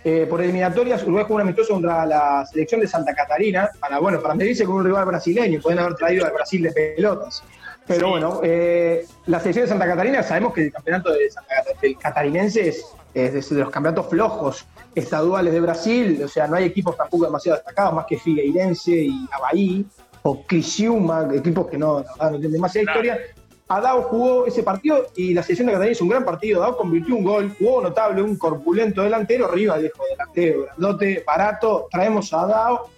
eh, 0.02 0.26
por 0.28 0.40
eliminatorias, 0.42 1.02
Uruguay 1.02 1.24
jugó 1.24 1.34
un 1.36 1.40
amistoso 1.42 1.74
contra 1.74 2.06
la 2.06 2.46
selección 2.50 2.80
de 2.80 2.88
Santa 2.88 3.14
Catarina, 3.14 3.68
para, 3.78 3.98
bueno, 3.98 4.20
para 4.22 4.34
medirse 4.34 4.64
con 4.64 4.76
un 4.76 4.84
rival 4.86 5.04
brasileño, 5.04 5.60
pueden 5.60 5.80
haber 5.80 5.94
traído 5.94 6.24
al 6.24 6.32
Brasil 6.32 6.62
de 6.62 6.72
pelotas. 6.72 7.42
Pero 7.86 8.06
Sí. 8.06 8.10
bueno, 8.12 8.40
eh, 8.42 9.04
la 9.26 9.38
selección 9.40 9.66
de 9.66 9.68
Santa 9.68 9.86
Catarina, 9.86 10.22
sabemos 10.22 10.54
que 10.54 10.62
el 10.62 10.72
campeonato 10.72 11.12
de 11.12 11.30
Santa 11.30 11.54
catarinense 12.00 12.68
es, 12.68 12.84
es 13.14 13.48
de 13.48 13.60
los 13.60 13.70
campeonatos 13.70 14.06
flojos, 14.08 14.66
estaduales 14.94 15.52
de 15.52 15.60
Brasil, 15.60 16.20
o 16.24 16.28
sea, 16.28 16.46
no 16.46 16.56
hay 16.56 16.64
equipos 16.64 16.96
tampoco 16.96 17.24
demasiado 17.24 17.56
destacados, 17.58 17.94
más 17.94 18.06
que 18.06 18.18
Figueirense 18.18 18.92
y 18.92 19.28
Avaí, 19.32 19.86
o 20.22 20.42
Criciúma, 20.44 21.28
equipos 21.34 21.66
que 21.68 21.78
no, 21.78 22.00
no 22.20 22.30
tienen 22.30 22.52
demasiada 22.52 22.84
Claro. 22.84 23.00
historia. 23.00 23.26
Adao 23.66 24.02
jugó 24.02 24.46
ese 24.46 24.62
partido 24.62 25.06
y 25.16 25.32
la 25.32 25.42
selección 25.42 25.66
de 25.66 25.72
Cataluña 25.72 25.92
hizo 25.92 26.04
un 26.04 26.10
gran 26.10 26.24
partido. 26.24 26.62
Adao 26.62 26.76
convirtió 26.76 27.16
un 27.16 27.24
gol, 27.24 27.54
jugó 27.58 27.80
notable, 27.80 28.22
un 28.22 28.36
corpulento 28.36 29.02
delantero, 29.02 29.46
arriba 29.46 29.78
viejo 29.78 30.02
delantero, 30.10 30.64
grandote, 30.64 31.24
barato. 31.26 31.88
Traemos 31.90 32.32
a 32.34 32.42
Adao. 32.42 32.90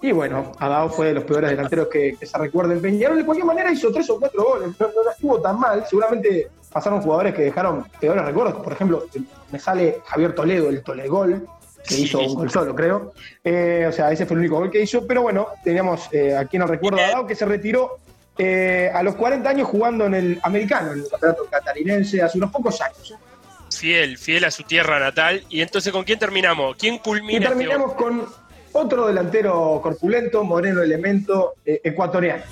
Y 0.00 0.12
bueno, 0.12 0.52
Adao 0.58 0.88
fue 0.88 1.06
de 1.08 1.14
los 1.14 1.24
peores 1.24 1.50
delanteros 1.50 1.88
que, 1.88 2.16
que 2.18 2.26
se 2.26 2.38
recuerden. 2.38 2.80
Peñarol 2.80 3.16
de 3.18 3.24
cualquier 3.24 3.46
manera 3.46 3.72
hizo 3.72 3.90
tres 3.92 4.08
o 4.10 4.18
cuatro 4.20 4.44
goles, 4.44 4.70
no, 4.78 4.86
no 4.86 5.10
estuvo 5.10 5.40
tan 5.40 5.58
mal. 5.58 5.84
Seguramente 5.88 6.48
pasaron 6.74 7.00
jugadores 7.00 7.34
que 7.34 7.42
dejaron 7.42 7.84
peores 8.00 8.24
recuerdos. 8.24 8.62
Por 8.62 8.72
ejemplo, 8.74 9.06
me 9.50 9.58
sale 9.58 10.00
Javier 10.06 10.34
Toledo, 10.34 10.68
el 10.68 10.82
Tolegol, 10.82 11.46
que 11.86 11.94
Sí. 11.94 12.02
hizo 12.04 12.18
un 12.20 12.34
gol 12.34 12.50
solo, 12.50 12.74
creo. 12.74 13.12
Eh, 13.44 13.86
o 13.88 13.92
sea, 13.92 14.10
ese 14.10 14.26
fue 14.26 14.34
el 14.34 14.40
único 14.40 14.56
gol 14.56 14.70
que 14.70 14.82
hizo. 14.82 15.06
Pero 15.06 15.22
bueno, 15.22 15.46
teníamos 15.62 16.08
eh, 16.12 16.36
aquí 16.36 16.58
nos 16.58 16.68
recuerdo 16.68 16.98
a 17.00 17.06
Adao 17.06 17.26
que 17.26 17.34
se 17.36 17.46
retiró 17.46 17.98
eh, 18.36 18.90
a 18.92 19.02
los 19.04 19.14
40 19.14 19.48
años 19.48 19.68
jugando 19.68 20.06
en 20.06 20.14
el 20.14 20.40
americano, 20.42 20.92
en 20.92 20.98
el 21.00 21.08
campeonato 21.08 21.46
catarinense, 21.50 22.20
hace 22.20 22.36
unos 22.38 22.50
pocos 22.50 22.80
años. 22.80 23.14
Fiel, 23.70 24.18
fiel 24.18 24.44
a 24.44 24.50
su 24.50 24.62
tierra 24.64 24.98
natal. 24.98 25.44
Y 25.48 25.60
entonces, 25.60 25.92
¿con 25.92 26.02
quién 26.04 26.18
terminamos? 26.18 26.76
¿Quién 26.76 26.94
Y 26.94 26.98
culmina? 26.98 27.38
este 27.38 27.48
terminamos 27.48 27.94
con 27.94 28.24
otro 28.72 29.06
delantero 29.06 29.78
corpulento, 29.80 30.42
moreno 30.42 30.82
elemento 30.82 31.54
eh, 31.64 31.80
ecuatoriano. 31.84 32.42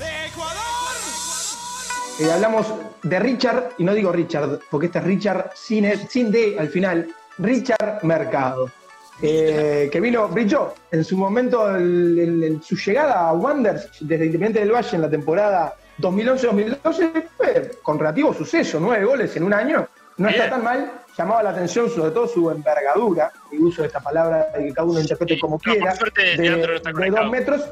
Eh, 2.23 2.31
hablamos 2.31 2.73
de 3.03 3.19
Richard, 3.19 3.71
y 3.79 3.85
no 3.85 3.93
digo 3.95 4.13
Richard, 4.13 4.61
porque 4.71 4.87
este 4.87 4.99
es 5.01 5.05
Richard 5.05 5.51
sin, 5.55 6.09
sin 6.09 6.31
D 6.31 6.57
al 6.57 6.69
final, 6.69 7.09
Richard 7.39 7.99
Mercado. 8.05 8.71
eh, 9.25 9.89
que 9.93 10.01
vino, 10.01 10.27
brilló 10.29 10.75
en 10.91 11.05
su 11.05 11.17
momento, 11.17 11.77
el- 11.77 12.19
el- 12.19 12.43
el- 12.45 12.63
su 12.63 12.75
llegada 12.77 13.29
a 13.29 13.33
Wanderers 13.35 13.89
desde 14.01 14.25
Independiente 14.27 14.59
del 14.61 14.73
Valle 14.73 14.97
en 14.97 15.01
la 15.03 15.11
temporada 15.11 15.75
2011-2012 15.99 17.29
fue 17.37 17.71
con 17.83 17.99
relativo 18.01 18.33
suceso, 18.35 18.79
nueve 18.81 19.05
goles 19.05 19.37
en 19.37 19.45
un 19.45 19.53
año, 19.55 19.87
no 20.17 20.29
está 20.29 20.51
tan 20.51 20.65
mal, 20.65 20.91
llamaba 21.17 21.43
la 21.43 21.51
atención 21.51 21.89
sobre 21.91 22.11
todo 22.11 22.27
su 22.27 22.51
envergadura, 22.51 23.31
y 23.53 23.59
uso 23.59 23.83
de 23.83 23.89
esta 23.89 24.01
palabra 24.01 24.49
y 24.59 24.65
que 24.69 24.73
cada 24.75 24.89
uno 24.89 24.99
interprete 25.01 25.39
como 25.39 25.61
No, 25.65 25.73
quiera, 25.73 25.95
suerte, 25.95 26.23
de, 26.23 26.37
de 26.97 27.11
dos 27.11 27.31
metros, 27.31 27.63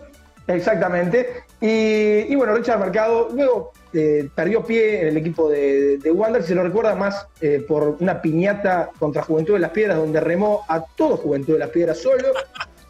exactamente, 0.46 1.44
y, 1.60 2.32
y 2.32 2.34
bueno, 2.34 2.54
Richard 2.54 2.80
Mercado 2.80 3.28
luego 3.32 3.72
eh, 3.92 4.28
perdió 4.34 4.64
pie 4.64 5.02
en 5.02 5.08
el 5.08 5.16
equipo 5.16 5.48
de, 5.48 5.98
de 5.98 6.10
Wanderers, 6.10 6.46
se 6.46 6.54
lo 6.54 6.62
recuerda 6.62 6.94
más 6.94 7.26
eh, 7.40 7.64
por 7.66 7.96
una 8.00 8.20
piñata 8.20 8.90
contra 8.98 9.22
Juventud 9.22 9.54
de 9.54 9.60
las 9.60 9.70
Piedras, 9.70 9.98
donde 9.98 10.20
remó 10.20 10.64
a 10.68 10.84
todo 10.84 11.16
Juventud 11.16 11.54
de 11.54 11.58
las 11.60 11.70
Piedras 11.70 11.98
solo, 11.98 12.28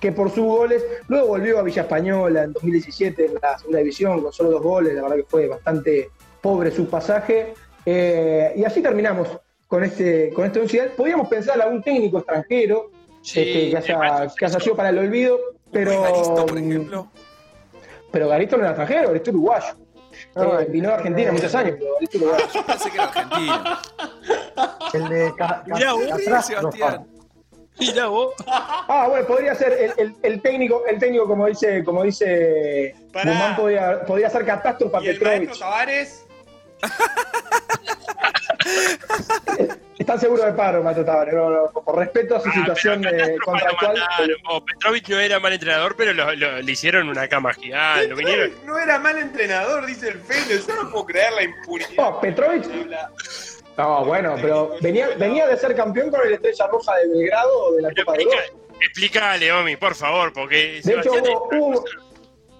que 0.00 0.12
por 0.12 0.30
sus 0.30 0.44
goles. 0.44 0.84
Luego 1.08 1.28
volvió 1.28 1.58
a 1.58 1.62
Villa 1.62 1.82
Española 1.82 2.44
en 2.44 2.52
2017 2.52 3.26
en 3.26 3.34
la 3.34 3.58
segunda 3.58 3.78
división 3.78 4.22
con 4.22 4.32
solo 4.32 4.50
dos 4.50 4.62
goles, 4.62 4.94
la 4.94 5.02
verdad 5.02 5.16
que 5.16 5.24
fue 5.24 5.46
bastante 5.46 6.10
pobre 6.40 6.70
su 6.70 6.88
pasaje. 6.88 7.54
Eh, 7.84 8.52
y 8.56 8.64
así 8.64 8.82
terminamos 8.82 9.28
con 9.66 9.84
este, 9.84 10.30
con 10.32 10.46
este 10.46 10.64
ideal. 10.64 10.92
Podríamos 10.96 11.28
pensar 11.28 11.60
a 11.60 11.66
un 11.66 11.82
técnico 11.82 12.18
extranjero 12.18 12.90
Sí, 13.22 13.40
este, 13.40 13.70
que, 13.70 13.76
haya, 13.76 14.28
que 14.36 14.44
haya 14.46 14.60
sido 14.60 14.76
para 14.76 14.88
el 14.88 14.98
olvido, 14.98 15.38
pero, 15.70 15.92
Evaristo, 15.92 16.46
por 16.46 16.58
ejemplo. 16.58 17.10
Pero 18.10 18.28
Garisto 18.28 18.56
no 18.56 18.62
era 18.62 18.70
extranjero, 18.70 19.08
Garisto 19.08 19.30
era 19.30 19.38
uruguayo. 19.38 19.74
No, 20.34 20.60
Eh, 20.60 20.66
vino 20.68 20.90
a 20.90 20.94
Argentina 20.94 21.32
muchos 21.32 21.54
años, 21.54 21.76
pero 21.78 21.94
uruguayo. 22.24 22.46
Yo 22.54 22.66
pensé 22.66 22.90
que 22.90 22.94
era 22.96 23.04
argentino. 23.04 23.78
El 24.92 25.08
de 25.08 25.34
ca, 25.36 25.62
Mirá 25.66 25.92
vos, 25.92 26.12
atrás, 26.12 26.46
Sebastián. 26.46 27.06
Mirá 27.78 28.06
vos. 28.08 28.34
Ah, 28.46 29.06
bueno, 29.08 29.26
podría 29.26 29.54
ser 29.54 29.72
el, 29.72 29.92
el- 29.96 30.16
el 30.22 30.42
técnico, 30.42 30.84
el 30.86 30.98
técnico 30.98 31.26
como 31.26 31.46
dice, 31.46 31.82
como 31.84 32.02
dice. 32.02 32.94
Guzmán, 33.14 33.56
podría, 33.56 34.04
podría 34.04 34.28
ser 34.28 34.44
catástrofe 34.44 34.98
Y 35.02 35.08
el 35.08 35.20
maestro. 35.22 35.56
Tavares, 35.58 36.26
Están 40.10 40.20
seguros 40.22 40.44
de 40.46 40.52
paro, 40.54 40.82
Mato 40.82 41.04
Tavares, 41.04 41.32
no, 41.34 41.50
no, 41.50 41.70
por 41.70 41.96
respeto 41.96 42.34
a 42.34 42.40
su 42.40 42.48
Ah, 42.48 42.52
situación 42.52 43.04
eh, 43.06 43.36
contractual. 43.44 43.96
mandaron. 43.96 44.36
Oh, 44.48 44.64
Petrovich 44.64 45.08
no 45.08 45.20
era 45.20 45.38
mal 45.38 45.52
entrenador, 45.52 45.94
pero 45.96 46.12
lo- 46.12 46.34
lo- 46.34 46.60
le 46.60 46.72
hicieron 46.72 47.08
una 47.08 47.28
cama 47.28 47.52
gigante. 47.54 48.08
Lo 48.08 48.16
vinieron. 48.16 48.50
no 48.66 48.76
era 48.76 48.98
mal 48.98 49.16
entrenador, 49.18 49.86
dice 49.86 50.08
el 50.08 50.18
Felo. 50.18 50.60
Yo 50.66 50.82
no 50.82 50.90
puedo 50.90 51.06
creer 51.06 51.32
la 51.34 51.42
impunidad. 51.44 51.90
Oh, 51.98 52.20
Petrovich, 52.20 52.64
no, 53.78 54.04
bueno, 54.04 54.34
pero 54.42 54.74
venía, 54.80 55.10
venía 55.16 55.46
de 55.46 55.56
ser 55.56 55.76
campeón 55.76 56.10
con 56.10 56.26
el 56.26 56.32
Estrella 56.34 56.66
Roja 56.66 56.96
de 56.96 57.08
Belgrado 57.08 57.72
de 57.76 57.82
la 57.82 57.88
Pero 57.90 58.04
Copa 58.04 58.16
de 58.16 58.22
explica- 58.24 58.46
Europa. 58.46 58.74
Explícale, 58.80 59.52
Omi, 59.52 59.76
por 59.76 59.94
favor, 59.94 60.32
porque 60.32 60.56
De 60.56 60.78
hecho, 60.78 61.02
Sebastián 61.04 61.24
hubo, 61.36 61.48
hubo- 61.56 61.84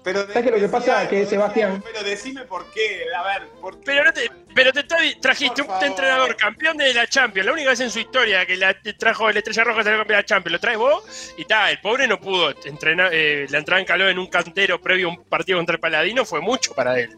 Pero 0.03 0.21
¿Sabes 0.21 0.43
qué 0.45 0.51
lo 0.51 0.57
que 0.57 0.67
pasa? 0.67 1.07
Que 1.07 1.25
Sebastián- 1.27 1.83
Pero 1.83 2.03
decime 2.03 2.43
por 2.45 2.65
qué. 2.71 3.03
A 3.15 3.23
ver, 3.23 3.47
¿por 3.59 3.75
qué? 3.75 3.81
Pero, 3.85 4.03
no 4.05 4.13
te, 4.13 4.31
pero 4.55 4.71
te 4.73 4.85
tra- 4.85 5.19
trajiste 5.21 5.61
un 5.61 5.67
entrenador 5.81 6.35
campeón 6.35 6.77
de 6.77 6.93
la 6.93 7.07
Champions, 7.07 7.45
la 7.45 7.53
única 7.53 7.69
vez 7.69 7.79
en 7.79 7.89
su 7.89 7.99
historia 7.99 8.45
que 8.45 8.57
la 8.57 8.73
te 8.73 8.93
trajo 8.93 9.29
el 9.29 9.37
Estrella 9.37 9.63
Roja 9.63 9.83
salió 9.83 9.99
campeón 9.99 10.17
de 10.17 10.21
la 10.21 10.25
Champions, 10.25 10.51
lo 10.53 10.59
traes 10.59 10.77
vos 10.77 11.33
y 11.37 11.45
tal, 11.45 11.71
el 11.71 11.79
pobre 11.79 12.07
no 12.07 12.19
pudo 12.19 12.53
entrenar, 12.65 13.09
eh, 13.13 13.45
la 13.49 13.59
entrada 13.59 13.79
en 13.79 13.85
calor 13.85 14.09
en 14.09 14.19
un 14.19 14.27
cantero 14.27 14.81
previo 14.81 15.07
a 15.07 15.11
un 15.11 15.23
partido 15.23 15.57
contra 15.59 15.75
el 15.75 15.79
Paladino 15.79 16.25
fue 16.25 16.41
mucho 16.41 16.73
para 16.73 16.99
él. 16.99 17.09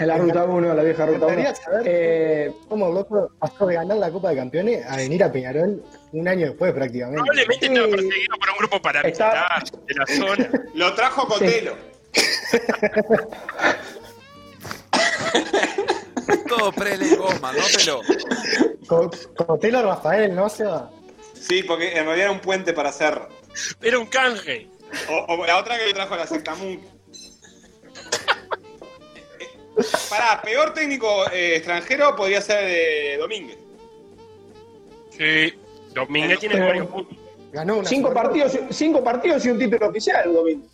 en 0.00 0.06
la 0.06 0.16
Ruta 0.16 0.44
1, 0.44 0.74
la 0.74 0.82
vieja 0.84 1.06
Ruta 1.06 1.26
1. 1.26 1.28
gustaría 1.34 1.54
saber 1.56 1.82
Eh, 1.84 2.52
cómo 2.68 2.92
loco 2.92 3.32
pasó 3.38 3.66
de 3.66 3.74
ganar 3.74 3.96
la 3.98 4.10
Copa 4.10 4.30
de 4.30 4.36
Campeones 4.36 4.86
a 4.86 4.96
venir 4.96 5.24
a 5.24 5.32
Peñarol 5.32 5.82
un 6.12 6.28
año 6.28 6.46
después 6.46 6.72
prácticamente. 6.72 7.16
Probablemente 7.20 7.66
Sí. 7.66 7.72
estaba 7.72 7.88
perseguido 7.90 8.36
por 8.38 8.50
un 8.50 8.56
grupo 8.58 8.80
paramilitar 8.80 9.62
de 9.64 9.94
la 9.94 10.06
zona. 10.06 10.50
Lo 10.74 10.94
trajo 10.94 11.26
Cotelo. 11.26 11.76
Todo 16.58 16.72
prele 16.72 17.06
y 17.06 17.14
goma, 17.16 17.52
¿no? 17.52 17.62
Pero 17.76 18.00
Co- 18.86 19.10
Cotelo 19.36 19.82
Rafael, 19.82 20.34
¿no? 20.34 20.48
Se 20.48 20.64
va. 20.64 20.90
Sí, 21.34 21.62
porque 21.62 21.88
en 21.90 22.04
realidad 22.04 22.18
era 22.18 22.30
un 22.32 22.40
puente 22.40 22.72
para 22.72 22.88
hacer. 22.88 23.20
Era 23.82 23.98
un 23.98 24.06
canje. 24.06 24.68
O, 25.10 25.34
o 25.34 25.46
la 25.46 25.58
otra 25.58 25.78
que 25.78 25.86
le 25.86 25.94
trajo 25.94 26.16
la 26.16 26.26
secta. 26.26 26.54
Eh, 26.62 26.80
Pará, 30.10 30.42
peor 30.42 30.72
técnico 30.74 31.30
eh, 31.30 31.56
extranjero 31.56 32.16
podría 32.16 32.40
ser 32.40 32.58
eh, 32.64 33.16
Domínguez. 33.18 33.58
Sí. 35.16 35.54
Domínguez 35.94 36.38
tiene 36.40 36.54
Pero- 36.56 36.66
varios 36.66 36.86
puntos. 36.88 37.16
Ganó 37.50 37.78
una 37.78 37.88
cinco, 37.88 38.12
partidos, 38.12 38.58
cinco 38.70 39.02
partidos 39.02 39.44
y 39.46 39.48
un 39.50 39.58
título 39.58 39.88
oficial, 39.88 40.32
Domingo. 40.34 40.66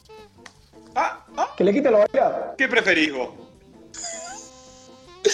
Ah, 0.97 1.25
ah, 1.37 1.55
Que 1.57 1.63
le 1.65 1.73
quita 1.73 1.91
lo 1.91 1.99
bailado. 1.99 2.55
¿qué 2.59 2.67
preferís 2.67 3.13
vos? 3.13 3.29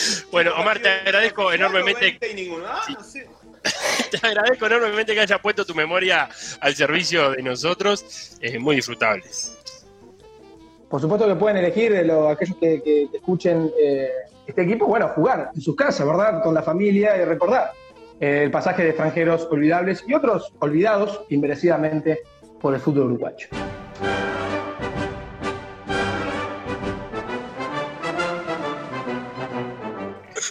Bueno, 0.30 0.52
Omar, 0.56 0.78
te 0.80 0.88
agradezco 0.88 1.52
enormemente. 1.52 2.18
Ah. 2.66 2.82
Te 4.10 4.26
agradezco 4.26 4.66
enormemente 4.66 5.12
que 5.14 5.20
hayas 5.20 5.38
puesto 5.40 5.64
tu 5.66 5.74
memoria 5.74 6.28
al 6.60 6.74
servicio 6.74 7.32
de 7.32 7.42
nosotros. 7.42 8.36
Eh, 8.40 8.58
muy 8.58 8.76
disfrutables. 8.76 9.56
Por 10.88 11.00
supuesto 11.00 11.28
que 11.28 11.34
pueden 11.34 11.58
elegir 11.58 11.92
eh, 11.92 12.04
lo- 12.04 12.28
aquellos 12.30 12.56
que, 12.56 12.82
que- 12.82 13.08
que 13.10 13.16
escuchen 13.18 13.70
eh, 13.80 14.08
este 14.46 14.62
equipo, 14.62 14.86
bueno, 14.86 15.08
jugar 15.08 15.50
en 15.54 15.60
sus 15.60 15.76
casas, 15.76 16.06
¿verdad? 16.06 16.42
Con 16.42 16.54
la 16.54 16.62
familia 16.62 17.16
y 17.18 17.24
recordar 17.24 17.72
eh, 18.18 18.42
el 18.44 18.50
pasaje 18.50 18.82
de 18.82 18.88
extranjeros 18.90 19.46
olvidables 19.50 20.02
y 20.06 20.14
otros 20.14 20.52
olvidados 20.58 21.20
inmerecidamente 21.28 22.20
por 22.60 22.74
el 22.74 22.80
fútbol 22.80 23.06
uruguayo. 23.12 23.46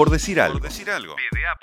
Por 0.00 0.08
decir 0.08 0.40
algo. 0.40 0.58
Por 0.58 0.62
decir 0.62 0.90
algo. 0.90 1.14
PDA. 1.14 1.58